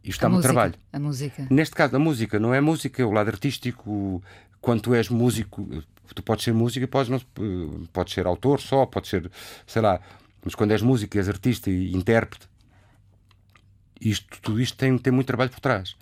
[0.02, 0.74] Isto dá muito trabalho.
[0.92, 1.46] A música.
[1.50, 4.22] Neste caso, a música não é música, o lado artístico,
[4.60, 5.66] quando tu és músico,
[6.12, 7.20] tu podes ser músico e podes, não,
[7.92, 9.30] podes ser autor só, podes ser,
[9.66, 10.00] sei lá,
[10.44, 12.48] mas quando és músico, és artista e intérprete,
[14.00, 15.96] isto, tudo isto tem, tem muito trabalho por trás.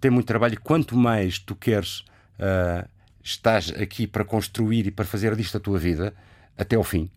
[0.00, 2.00] Tem muito trabalho quanto mais tu queres,
[2.38, 2.88] uh,
[3.22, 6.12] estás aqui para construir e para fazer disto a tua vida
[6.58, 7.08] até ao fim.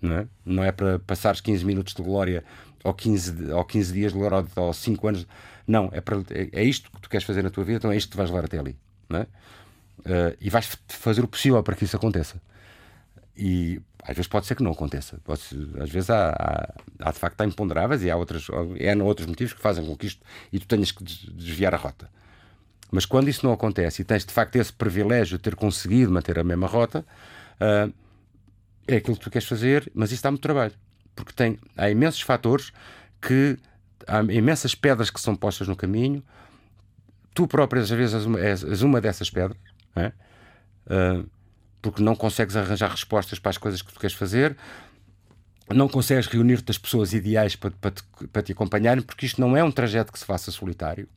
[0.00, 2.44] Não é, não é para passares 15 minutos de glória
[2.84, 5.26] ou 15, ou 15 dias de glória ou 5 anos.
[5.66, 7.96] Não, é, para, é, é isto que tu queres fazer na tua vida, então é
[7.96, 8.76] isto que vais levar até ali.
[9.08, 9.26] Não é?
[10.00, 12.40] Uh, e vais fazer o possível para que isso aconteça.
[13.36, 15.18] E às vezes pode ser que não aconteça.
[15.24, 15.42] Pode,
[15.80, 19.52] às vezes há, há, há, de facto há imponderáveis e há outras, há outros motivos
[19.52, 20.22] que fazem com que isto
[20.52, 22.08] e tu tenhas que desviar a rota.
[22.90, 26.38] Mas quando isso não acontece e tens de facto esse privilégio de ter conseguido manter
[26.38, 27.04] a mesma rota,
[27.60, 27.92] uh,
[28.86, 30.72] é aquilo que tu queres fazer, mas isso dá muito trabalho.
[31.14, 32.72] Porque tem, há imensos fatores
[33.20, 33.58] que.
[34.06, 36.22] Há imensas pedras que são postas no caminho.
[37.34, 38.24] Tu próprio, às vezes,
[38.62, 39.58] és uma dessas pedras
[40.00, 40.12] é?
[40.86, 41.28] Uh,
[41.80, 44.56] porque não consegues arranjar respostas para as coisas que tu queres fazer,
[45.74, 49.56] não consegues reunir-te as pessoas ideais para, para, te, para te acompanharem, porque isto não
[49.56, 51.08] é um trajeto que se faça solitário.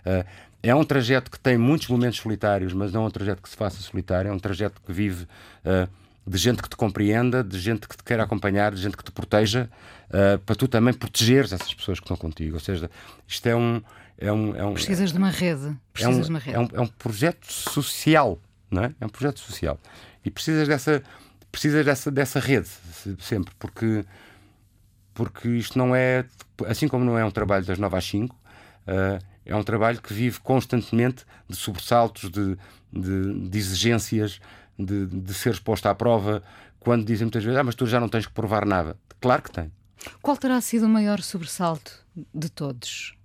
[0.00, 0.24] Uh,
[0.62, 3.56] é um trajeto que tem muitos momentos solitários, mas não é um trajeto que se
[3.56, 5.88] faça solitário, é um trajeto que vive uh,
[6.26, 9.12] de gente que te compreenda, de gente que te queira acompanhar, de gente que te
[9.12, 9.70] proteja,
[10.08, 12.54] uh, para tu também protegeres essas pessoas que estão contigo.
[12.54, 12.90] Ou seja,
[13.26, 13.80] isto é um,
[14.18, 15.76] é um, é um, Precisas de uma rede.
[15.92, 16.56] Precisas é um, de uma rede.
[16.56, 18.38] É um, é um projeto social,
[18.68, 18.94] não é?
[19.00, 19.78] É um projeto social.
[20.24, 21.02] E precisas dessa,
[21.52, 22.68] precisas dessa, dessa rede
[23.20, 24.04] sempre, porque,
[25.14, 26.24] porque isto não é,
[26.66, 30.12] assim como não é um trabalho das 9 às 5, uh, é um trabalho que
[30.12, 32.58] vive constantemente de sobressaltos, de,
[32.92, 34.40] de, de exigências,
[34.76, 36.42] de, de ser exposto à prova,
[36.80, 38.96] quando dizem muitas vezes, ah, mas tu já não tens que provar nada.
[39.20, 39.72] Claro que tem.
[40.20, 42.04] Qual terá sido o maior sobressalto
[42.34, 43.17] de todos?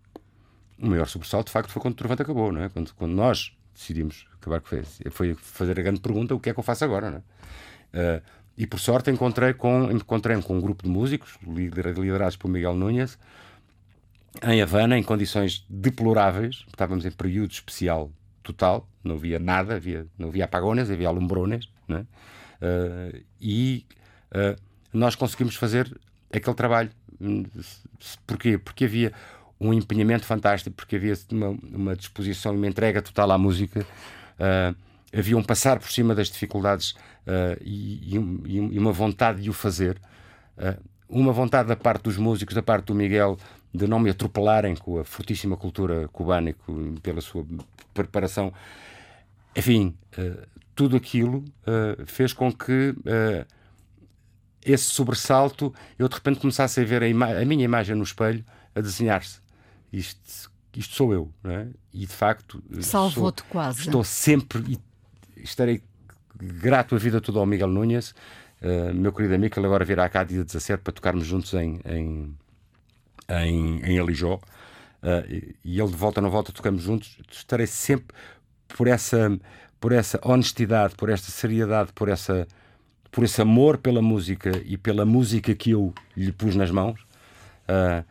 [0.83, 2.69] O maior sobressalto, de facto, foi quando o Trovante acabou, não é?
[2.69, 4.99] Quando, quando nós decidimos acabar com fez.
[5.11, 8.17] Foi fazer a grande pergunta: o que é que eu faço agora, não é?
[8.17, 8.21] Uh,
[8.57, 13.17] e por sorte encontrei com, encontrei com um grupo de músicos liderados por Miguel Núñez
[14.43, 16.65] em Havana, em condições deploráveis.
[16.67, 18.11] Estávamos em período especial
[18.41, 21.69] total, não havia nada, havia, não havia apagones, havia alumbrones.
[21.89, 21.95] É?
[21.95, 23.85] uh, e
[24.31, 24.59] uh,
[24.91, 25.95] nós conseguimos fazer
[26.31, 26.91] aquele trabalho.
[27.21, 27.43] Hum,
[28.25, 28.57] porquê?
[28.57, 29.13] Porque havia
[29.63, 33.85] um empenhamento fantástico, porque havia uma, uma disposição, uma entrega total à música.
[34.33, 34.75] Uh,
[35.17, 39.53] havia um passar por cima das dificuldades uh, e, e, e, uma vontade de o
[39.53, 39.99] fazer.
[40.57, 43.37] Uh, uma vontade da parte dos músicos, da parte do Miguel,
[43.73, 46.55] de não me atropelarem com a fortíssima cultura cubana e
[47.01, 47.45] pela sua
[47.93, 48.51] preparação.
[49.55, 49.95] Enfim,
[50.73, 51.43] tudo aquilo
[52.05, 52.95] fez com que
[54.65, 58.43] esse sobressalto eu de repente começasse a ver a, a minha imagem no espelho
[58.73, 59.42] a desenhar-se
[59.93, 61.67] isto, isto sou eu, não é?
[61.93, 62.61] E de facto.
[62.81, 63.81] Salvou-te quase.
[63.81, 64.79] Estou sempre e
[65.43, 65.83] estarei
[66.35, 68.13] grato a vida toda ao Miguel Núñez,
[68.61, 72.35] uh, meu querido amigo, ele agora virá cá dia 17 para tocarmos juntos em, em,
[73.29, 74.35] em, em Alijó.
[74.35, 77.17] Uh, e ele de volta não volta, tocamos juntos.
[77.31, 78.15] Estarei sempre
[78.67, 79.37] por essa,
[79.79, 82.47] por essa honestidade, por esta seriedade, por, essa,
[83.11, 86.99] por esse amor pela música e pela música que eu lhe pus nas mãos.
[87.69, 88.03] Uh,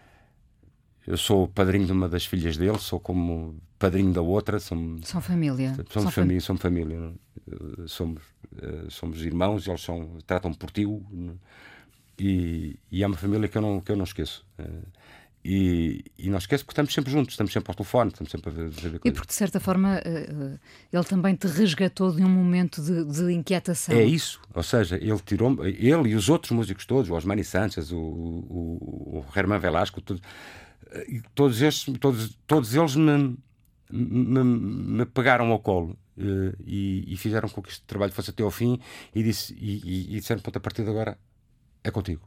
[1.06, 4.60] eu sou padrinho de uma das filhas dele, sou como padrinho da outra.
[4.60, 5.74] Somos, são família.
[5.74, 7.12] Somos São família, somos família.
[7.50, 8.22] Eh, somos,
[8.60, 11.04] eh, somos irmãos, eles são, tratam por tio.
[12.18, 14.46] E, e é uma família que eu não, que eu não esqueço.
[14.58, 14.64] Eh,
[15.44, 18.52] e, e não esqueço porque estamos sempre juntos, estamos sempre ao telefone, estamos sempre a
[18.52, 19.00] ver, coisas.
[19.04, 23.92] E porque, de certa forma, ele também te resgatou de um momento de, de inquietação.
[23.92, 27.90] É isso, ou seja, ele tirou ele e os outros músicos todos, o Osmani Sanchez,
[27.90, 30.22] o, o, o Herman Velasco, tudo,
[31.34, 33.36] todos, estes, todos, todos eles me,
[33.90, 38.42] me, me pegaram ao colo uh, e, e, fizeram com que este trabalho fosse até
[38.42, 38.78] ao fim
[39.14, 41.18] e, disse, e, e, e disseram: a partir de agora
[41.82, 42.22] é contigo.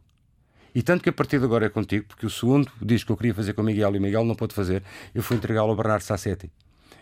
[0.74, 3.18] E tanto que a partir de agora é contigo, porque o segundo disco que eu
[3.18, 5.76] queria fazer com o Miguel e o Miguel não pôde fazer, eu fui entregá-lo ao
[5.76, 6.51] Bernardo Sassetti.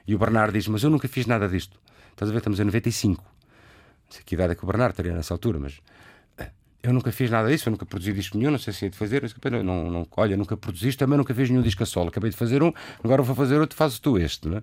[0.07, 1.79] E o Bernardo diz: Mas eu nunca fiz nada disto.
[2.11, 2.37] Estás a ver?
[2.39, 3.23] Estamos em 95.
[3.23, 3.31] Não
[4.09, 5.79] sei que idade é que o Bernardo teria nessa altura, mas eh,
[6.83, 8.97] eu nunca fiz nada disso, eu nunca produzi disco nenhum, não sei se é de
[8.97, 9.23] fazer.
[9.63, 12.09] Não, não, olha, nunca produziste, também nunca fiz nenhum disco a solo.
[12.09, 14.49] Acabei de fazer um, agora vou fazer outro, fazes tu este.
[14.49, 14.61] Não é?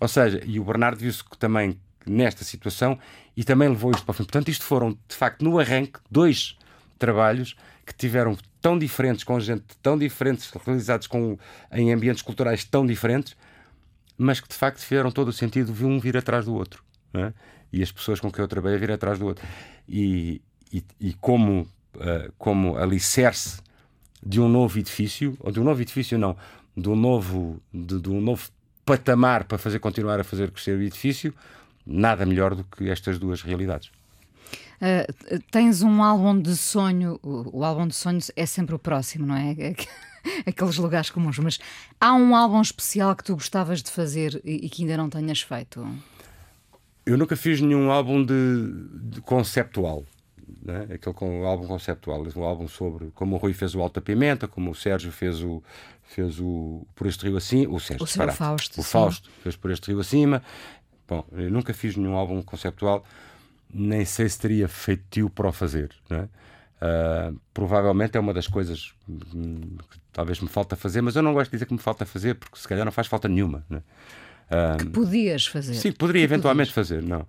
[0.00, 2.98] Ou seja, e o Bernardo viu-se também nesta situação
[3.36, 4.24] e também levou isto para o fim.
[4.24, 6.56] Portanto, isto foram, de facto, no arranque, dois
[6.98, 7.54] trabalhos
[7.84, 11.38] que tiveram tão diferentes, com gente tão diferentes, realizados com,
[11.72, 13.36] em ambientes culturais tão diferentes,
[14.16, 16.82] mas que de facto fizeram todo o sentido de um vir atrás do outro.
[17.12, 17.34] É?
[17.70, 19.46] E as pessoas com quem eu trabalhei vir atrás do outro.
[19.86, 20.40] E,
[20.72, 21.62] e, e como,
[21.96, 23.60] uh, como alicerce
[24.24, 26.36] de um novo edifício, ou de um novo edifício não,
[26.76, 28.50] de um novo, de, de um novo
[28.84, 31.34] patamar para fazer continuar a fazer crescer o edifício,
[31.86, 33.90] nada melhor do que estas duas realidades.
[34.80, 39.26] Uh, tens um álbum de sonho, o, o, álbum de sonhos é sempre o próximo,
[39.26, 39.54] não é?
[40.46, 41.58] Aqueles lugares comuns, mas
[42.00, 45.42] há um álbum especial que tu gostavas de fazer e, e que ainda não tenhas
[45.42, 45.86] feito?
[47.04, 48.34] Eu nunca fiz nenhum álbum de,
[49.10, 50.04] de conceptual.
[50.70, 50.94] Né?
[50.94, 54.70] Aquele com, álbum conceptual, um álbum sobre como o Rui fez o Alta Pimenta, como
[54.70, 55.62] o Sérgio fez o,
[56.04, 59.88] fez o Por Este Rio Acima, o Sérgio, o Fausto, o Fausto fez Por Este
[59.88, 60.42] Rio Acima.
[61.08, 63.04] Bom, eu nunca fiz nenhum álbum conceptual
[63.72, 65.90] nem sei se teria feitio para o fazer.
[66.10, 66.22] É?
[66.80, 71.50] Uh, provavelmente é uma das coisas que talvez me falta fazer, mas eu não gosto
[71.50, 73.64] de dizer que me falta fazer, porque se calhar não faz falta nenhuma.
[73.70, 73.76] É?
[73.76, 75.74] Uh, que podias fazer.
[75.74, 76.88] Sim, poderia que eventualmente podias.
[76.88, 77.02] fazer.
[77.02, 77.26] Não.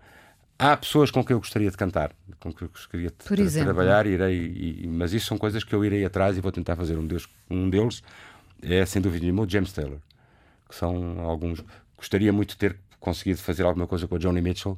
[0.57, 4.05] Há pessoas com quem eu gostaria de cantar, com quem eu gostaria de Por trabalhar,
[4.05, 6.97] irei, e, mas isso são coisas que eu irei atrás e vou tentar fazer.
[6.97, 8.03] Um deles, um deles
[8.61, 9.97] é, sem dúvida nenhuma, o James Taylor,
[10.69, 11.63] que são alguns.
[11.97, 14.77] Gostaria muito de ter conseguido fazer alguma coisa com o Johnny Mitchell,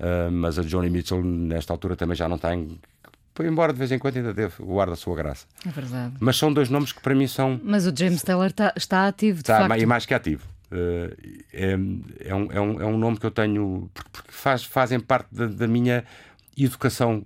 [0.00, 2.80] Uh, mas a Johnny Mitchell, nesta altura, também já não tem.
[3.38, 5.46] Embora de vez em quando ainda deve, guarda a sua graça.
[5.66, 6.14] É verdade.
[6.18, 7.60] Mas são dois nomes que para mim são.
[7.62, 9.80] Mas o James Taylor tá, está ativo, de está, facto.
[9.80, 10.46] E mais que ativo.
[10.70, 11.16] Uh,
[11.52, 11.72] é,
[12.28, 13.90] é, um, é, um, é um nome que eu tenho.
[13.92, 16.04] Porque faz, fazem parte da, da minha
[16.56, 17.24] educação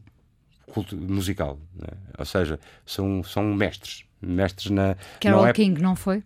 [0.92, 1.58] musical.
[1.74, 1.88] Né?
[2.18, 4.04] Ou seja, são, são mestres.
[4.20, 4.96] Mestres na.
[5.20, 5.52] Carol não é...
[5.52, 6.22] King, não foi?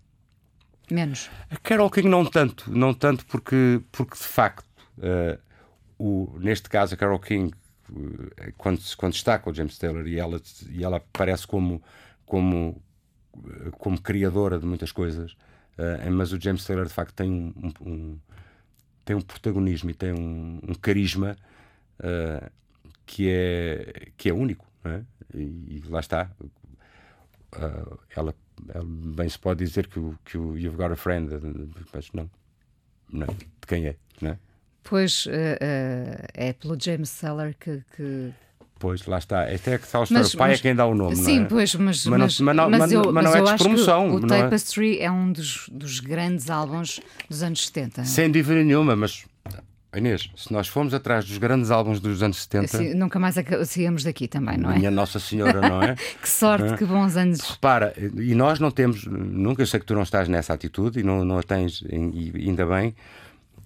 [0.90, 1.28] Menos.
[1.50, 4.66] A Carol King não tanto, não tanto porque, porque de facto.
[4.98, 5.38] Uh,
[5.98, 7.52] o, neste caso, a Carol King,
[8.38, 10.40] eh, quando, quando está com o James Taylor e ela,
[10.70, 11.82] e ela aparece como,
[12.24, 12.80] como,
[13.36, 15.36] eh, como criadora de muitas coisas,
[15.78, 18.18] uh, mas o James Taylor de facto tem um, um
[19.08, 21.34] tem um protagonismo e tem um, um carisma
[22.00, 22.50] uh,
[23.06, 24.70] que, é, que é único.
[24.84, 25.00] É?
[25.34, 26.30] E, e, lá está.
[26.42, 28.34] Uh, ela,
[28.68, 31.30] ela, bem se pode dizer que o, que o You've Got a Friend,
[31.92, 32.30] mas não.
[33.10, 33.96] não de quem é?
[34.20, 34.38] Não é?
[34.84, 35.30] Pois uh,
[36.34, 38.32] é pelo James Seller que, que...
[38.78, 39.42] Pois, lá está.
[39.42, 41.44] Até que está o mas, pai é mas, é quem dá o nome, sim, não
[41.46, 41.48] é?
[41.48, 44.14] pois, mas, mas, mas, mas não, mas, eu, mas não é despromoção.
[44.14, 44.28] O, é?
[44.28, 45.04] Tapestry é?
[45.04, 45.10] é?
[45.10, 48.04] um dos, dos grandes álbuns dos anos 70.
[48.04, 49.24] Sem dúvida nenhuma, mas
[49.96, 52.68] Inês, se nós formos atrás dos grandes álbuns dos anos 70.
[52.68, 54.78] Sim, nunca mais saímos daqui também, não é?
[54.78, 55.96] Minha Nossa Senhora, não é?
[56.20, 56.76] que sorte, é?
[56.76, 57.40] que bons anos.
[57.40, 61.24] Repara, e nós não temos, nunca sei que tu não estás nessa atitude e não,
[61.24, 62.94] não a tens, e ainda bem,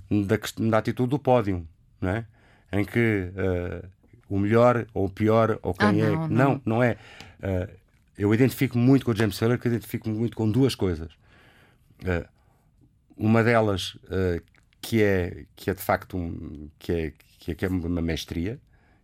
[0.09, 0.39] da,
[0.69, 1.67] da atitude do pódio,
[2.01, 2.25] não é?
[2.73, 3.87] Em que uh,
[4.35, 6.11] o melhor ou o pior ou quem ah, é.
[6.11, 6.97] Não, não, não, não é.
[7.41, 7.72] Uh,
[8.16, 11.12] eu identifico muito com o James Taylor, que identifico muito com duas coisas.
[12.03, 12.28] Uh,
[13.16, 13.97] uma delas
[14.80, 18.59] que é que é de facto um, que é que é, que é uma mestria,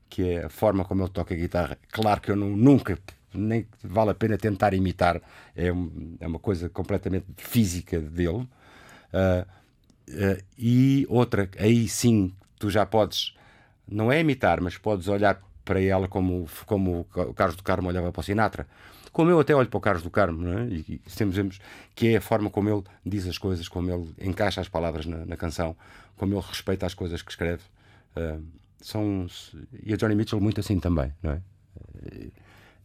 [0.08, 1.78] que é a forma como ele toca a guitarra.
[1.90, 2.98] Claro que eu não, nunca
[3.34, 5.20] nem vale a pena tentar imitar,
[5.54, 8.48] é, um, é uma coisa completamente física dele.
[9.12, 9.58] Uh,
[10.08, 13.34] Uh, e outra, aí sim, tu já podes,
[13.90, 18.10] não é imitar, mas podes olhar para ela como, como o Carlos do Carmo olhava
[18.12, 18.66] para o Sinatra.
[19.12, 20.64] Como eu até olho para o Carlos do Carmo, não é?
[20.66, 21.60] e, sempre dizemos
[21.94, 25.24] que é a forma como ele diz as coisas, como ele encaixa as palavras na,
[25.24, 25.76] na canção,
[26.16, 27.62] como ele respeita as coisas que escreve.
[28.16, 28.42] Uh,
[28.80, 29.26] são,
[29.82, 31.40] e a Johnny Mitchell muito assim também, não é?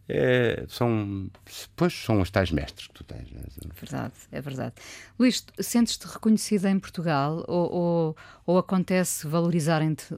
[0.10, 1.30] É, são,
[1.78, 3.32] pois, são os tais mestres que tu tens.
[3.32, 3.42] Né?
[3.80, 4.76] Verdade, é verdade.
[5.18, 10.14] Luís, sentes-te reconhecida em Portugal ou, ou, ou acontece valorizarem-te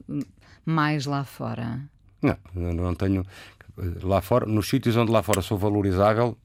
[0.66, 1.80] mais lá fora?
[2.20, 2.36] Não,
[2.74, 3.24] não tenho.
[4.02, 6.36] Lá fora, nos sítios onde lá fora sou valorizável,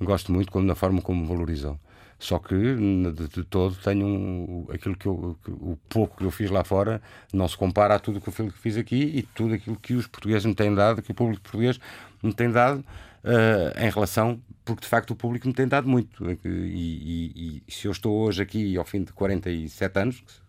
[0.00, 1.78] gosto muito da forma como me valorizam.
[2.18, 6.30] Só que, de, de todo, tenho um, aquilo que eu, que, o pouco que eu
[6.32, 7.00] fiz lá fora
[7.32, 10.44] não se compara a tudo que eu fiz aqui e tudo aquilo que os portugueses
[10.44, 11.78] me têm dado, que o público português
[12.20, 16.28] me tem dado uh, em relação, porque de facto o público me tem dado muito.
[16.28, 20.40] E, e, e se eu estou hoje aqui ao fim de 47 anos, que se,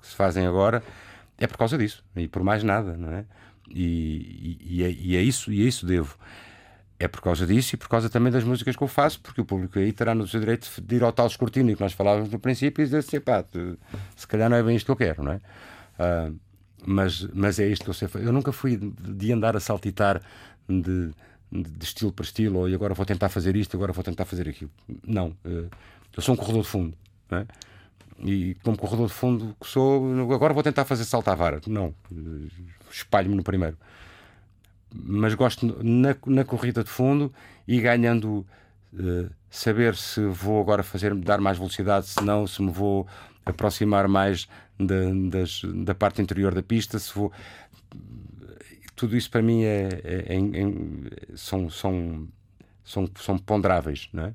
[0.00, 0.82] que se fazem agora,
[1.42, 3.24] é por causa disso e por mais nada, não é?
[3.68, 6.16] E, e, é, e, é, isso, e é isso devo.
[6.98, 9.44] é por causa disso e por causa também das músicas que eu faço, porque o
[9.44, 12.38] público aí terá no seu direito de ir ao tal escrutínio que nós falávamos no
[12.38, 13.44] princípio e dizer assim, pá,
[14.14, 15.40] se calhar não é bem isto que eu quero, não é?
[15.98, 16.38] Uh,
[16.86, 18.08] mas, mas é isto que eu sei.
[18.14, 20.20] Eu nunca fui de andar a saltitar
[20.68, 21.10] de,
[21.50, 24.70] de estilo para estilo, ou agora vou tentar fazer isto, agora vou tentar fazer aquilo.
[25.04, 25.28] Não.
[25.44, 25.68] Uh,
[26.16, 26.96] eu sou um corredor de fundo,
[27.28, 27.46] não é?
[28.18, 31.60] E como corredor de fundo que sou, agora vou tentar fazer salto à vara.
[31.66, 31.94] Não.
[32.90, 33.76] Espalho-me no primeiro
[34.94, 37.32] mas gosto na, na corrida de fundo
[37.66, 38.46] e ganhando
[38.92, 43.06] uh, saber se vou agora fazer dar mais velocidade, se não, se me vou
[43.44, 44.48] aproximar mais
[44.78, 47.32] da, das, da parte interior da pista, se vou
[48.94, 52.28] tudo isso para mim é, é, é, é são, são,
[52.84, 54.34] são, são ponderáveis, não é?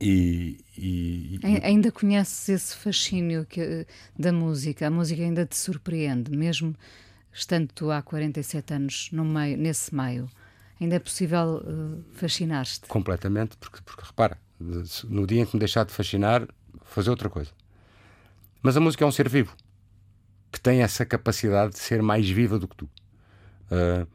[0.00, 3.86] E, e, e, ainda conheces esse fascínio que,
[4.18, 4.86] da música?
[4.86, 6.74] A música ainda te surpreende, mesmo
[7.32, 10.28] estando tu há 47 anos no meio, nesse meio,
[10.80, 12.80] ainda é possível uh, fascinar-te?
[12.88, 16.46] Completamente, porque, porque repara, no dia em que me deixar de fascinar,
[16.84, 17.50] fazer outra coisa.
[18.62, 19.56] Mas a música é um ser vivo
[20.52, 22.84] que tem essa capacidade de ser mais viva do que tu.
[23.70, 24.06] Uh,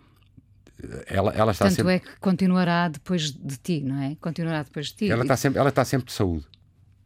[1.08, 1.96] ela, ela está Tanto sempre...
[1.96, 4.16] é que continuará depois de ti, não é?
[4.22, 5.12] Continuará depois de ti.
[5.12, 6.46] Ela está sempre, ela está sempre de saúde.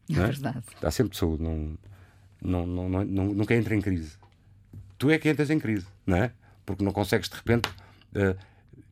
[0.10, 0.64] É, é verdade.
[0.76, 1.78] Está sempre de saúde, não,
[2.42, 4.22] não, não, não, nunca entra em crise
[5.02, 6.32] tu é que entras em crise, não é?
[6.64, 8.38] Porque não consegues de repente uh,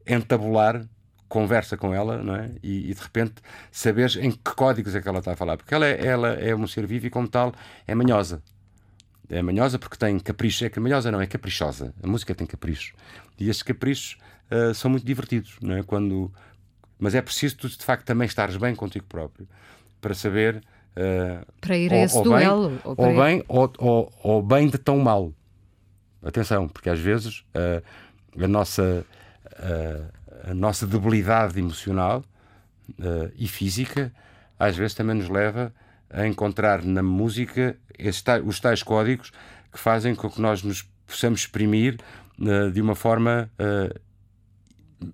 [0.07, 0.83] entabular
[1.27, 2.49] conversa com ela, não é?
[2.63, 3.35] E, e, de repente
[3.71, 6.55] saberes em que códigos é que ela está a falar, porque ela é, ela é
[6.55, 7.53] um ser vivo e como tal
[7.85, 8.41] é manhosa.
[9.29, 11.93] É manhosa porque tem capricho, é que manhosa não, é caprichosa.
[12.01, 12.95] A música tem capricho.
[13.37, 14.17] E esses caprichos
[14.51, 15.83] uh, são muito divertidos, não é?
[15.83, 16.31] Quando
[16.97, 19.47] mas é preciso tu de facto também estares bem contigo próprio
[20.01, 24.13] para saber uh, para ir a esse ou duelo bem, ou, ou bem ou, ou,
[24.21, 25.33] ou bem de tão mal
[26.21, 29.05] Atenção, porque às vezes uh, a, nossa,
[29.45, 32.23] uh, a nossa debilidade emocional
[33.37, 34.11] e física
[34.57, 35.71] às vezes também nos leva
[36.09, 37.77] a encontrar na música
[38.25, 39.31] tais, os tais códigos
[39.71, 41.97] que fazem com que nós nos possamos exprimir
[42.73, 43.47] de uma forma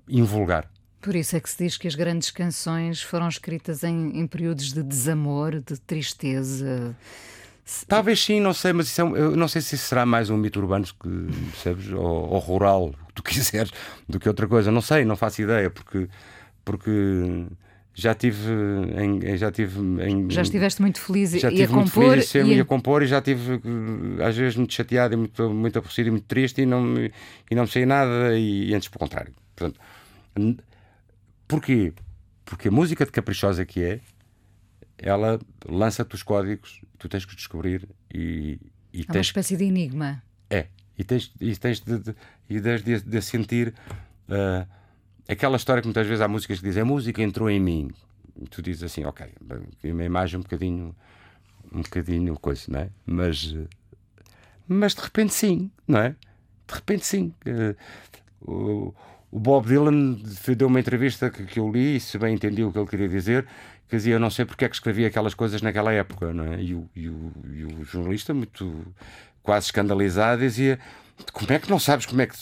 [0.08, 0.70] invulgar.
[1.02, 4.74] Por isso é que se diz que as grandes canções foram escritas em, em períodos
[4.74, 6.96] de desamor, de tristeza.
[7.88, 10.38] Talvez sim, não sei, mas isso é, eu não sei se isso será mais um
[10.38, 11.10] mito urbano que,
[11.52, 13.72] percebes, ou, ou rural, o que tu quiseres,
[14.10, 14.72] do que outra coisa.
[14.72, 16.08] Não sei, não faço ideia, porque,
[16.64, 17.46] porque
[17.94, 18.52] já tive
[18.98, 22.60] em, já tive em, já estiveste muito feliz já e a compor feliz e, e
[22.60, 23.62] a compor e já tive
[24.22, 27.64] às vezes muito chateado e muito muito aborrecido e muito triste e não e não
[27.64, 29.80] me sei nada e, e antes pelo contrário portanto
[31.48, 31.94] porquê
[32.44, 34.02] porque a música de caprichosa que é
[34.98, 38.60] ela lança-te os códigos, tu tens que descobrir e,
[38.94, 39.16] e é tens...
[39.16, 40.24] uma espécie de enigma.
[40.50, 42.16] É, e tens, e tens de, de,
[42.50, 43.74] e de, de sentir
[44.30, 44.68] uh,
[45.28, 47.92] aquela história que muitas vezes há músicas que dizem a música entrou em mim.
[48.38, 49.28] E tu dizes assim, ok,
[49.84, 50.96] uma imagem um bocadinho,
[51.72, 52.90] um bocadinho coisa, não é?
[53.06, 53.56] Mas,
[54.68, 56.10] mas de repente sim, não é?
[56.68, 57.34] De repente sim.
[57.46, 57.76] Uh,
[58.42, 58.96] o,
[59.36, 60.16] o Bob Dylan
[60.56, 63.10] deu uma entrevista que, que eu li, e se bem entendi o que ele queria
[63.10, 63.46] dizer,
[63.90, 66.62] que dizia, eu não sei porque é que escrevia aquelas coisas naquela época, não é?
[66.62, 68.88] E o, e o, e o jornalista, muito
[69.44, 70.80] quase escandalizado, dizia,
[71.34, 72.34] como é que não sabes como é que.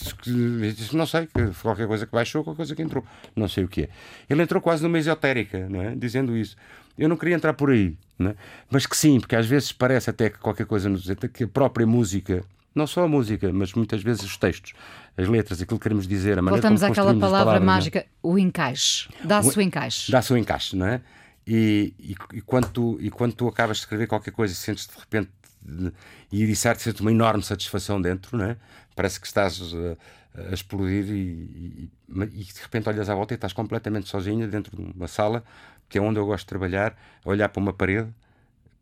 [0.72, 1.28] Disse, não sei,
[1.60, 3.04] qualquer coisa que baixou, qualquer coisa que entrou.
[3.34, 3.88] Não sei o que é.
[4.30, 5.96] Ele entrou quase numa esotérica, não é?
[5.96, 6.54] dizendo isso.
[6.96, 8.36] Eu não queria entrar por aí, não é?
[8.70, 11.84] mas que sim, porque às vezes parece até que qualquer coisa nos que a própria
[11.84, 14.74] música, não só a música, mas muitas vezes os textos,
[15.16, 18.06] as letras, aquilo que queremos dizer, a maneira Voltamos como àquela palavra palavras, mágica, é?
[18.22, 19.08] o encaixe.
[19.22, 20.10] Dá-se o, o encaixe.
[20.10, 21.00] Dá-se o encaixe, não é?
[21.46, 24.86] E, e, e, quando tu, e quando tu acabas de escrever qualquer coisa e sentes
[24.86, 25.30] de repente
[25.62, 25.92] de,
[26.32, 28.56] e eriçar-te sente uma enorme satisfação dentro, não é?
[28.94, 33.52] parece que estás a, a explodir e, e, de repente olhas à volta e estás
[33.52, 35.44] completamente sozinha dentro de uma sala,
[35.88, 38.08] que é onde eu gosto de trabalhar, a olhar para uma parede,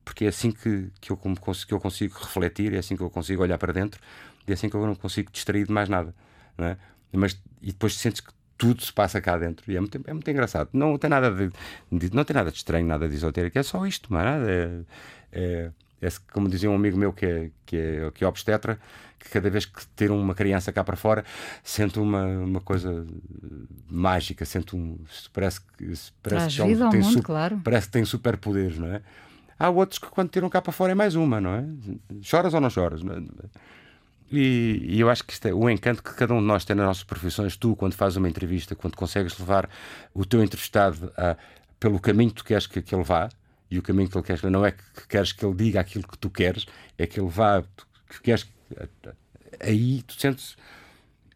[0.04, 3.42] porque é assim que, que, eu, que eu consigo refletir, é assim que eu consigo
[3.42, 4.00] olhar para dentro,
[4.46, 6.14] e é assim que eu não consigo distrair de mais nada.
[6.56, 6.76] Não é?
[7.12, 10.30] Mas, e depois sentes que tudo se passa cá dentro e é muito, é muito
[10.30, 10.68] engraçado.
[10.72, 11.50] Não tem nada de,
[11.90, 14.50] de, não tem nada de estranho, nada de esotérico, é só isto, mas nada.
[14.50, 14.80] É,
[15.32, 15.70] é,
[16.00, 18.78] é, como dizia um amigo meu que é, que é, que é obstetra,
[19.18, 21.24] que cada vez que ter uma criança cá para fora
[21.62, 23.06] sente uma, uma coisa
[23.88, 24.98] mágica, sente um.
[25.32, 25.92] Parece que.
[26.22, 27.60] Parece que tem mundo, super, claro.
[27.62, 29.02] Parece que tem superpoderes, não é?
[29.58, 31.64] Há outros que quando tiram cá para fora é mais uma, não é?
[32.20, 33.02] Choras ou não choras?
[33.02, 33.22] Não é?
[34.32, 36.74] E, e, eu acho que isto é o encanto que cada um de nós tem
[36.74, 37.56] nas nossas profissões.
[37.56, 39.68] Tu, quando fazes uma entrevista, quando consegues levar
[40.14, 41.36] o teu entrevistado a,
[41.78, 43.28] pelo caminho que tu queres que, que ele vá,
[43.70, 46.18] e o caminho que ele quer não é que queres que ele diga aquilo que
[46.18, 46.66] tu queres,
[46.98, 47.62] é que ele vá,
[48.08, 48.46] que queres.
[49.60, 50.56] Aí tu sentes.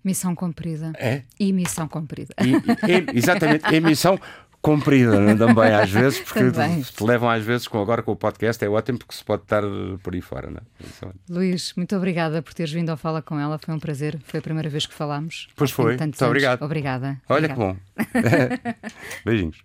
[0.04, 0.92] Missão cumprida.
[0.98, 1.22] É?
[1.38, 2.34] E missão cumprida.
[2.40, 4.18] E, e, exatamente, emissão
[4.66, 8.64] comprida né, também às vezes, porque te, levam às vezes, com, agora com o podcast,
[8.64, 9.62] é ótimo porque se pode estar
[10.02, 10.50] por aí fora.
[10.50, 10.84] Não é?
[10.84, 13.58] Isso é- Luís, muito obrigada por teres vindo ao Fala com ela.
[13.58, 14.18] Foi um prazer.
[14.24, 15.48] Foi a primeira vez que falámos.
[15.54, 15.96] Pois foi.
[15.96, 16.22] Muito anos.
[16.22, 16.62] obrigado.
[16.62, 17.20] Obrigada.
[17.28, 17.76] Olha Obrigada.
[17.94, 18.90] que bom.
[19.24, 19.64] Beijinhos.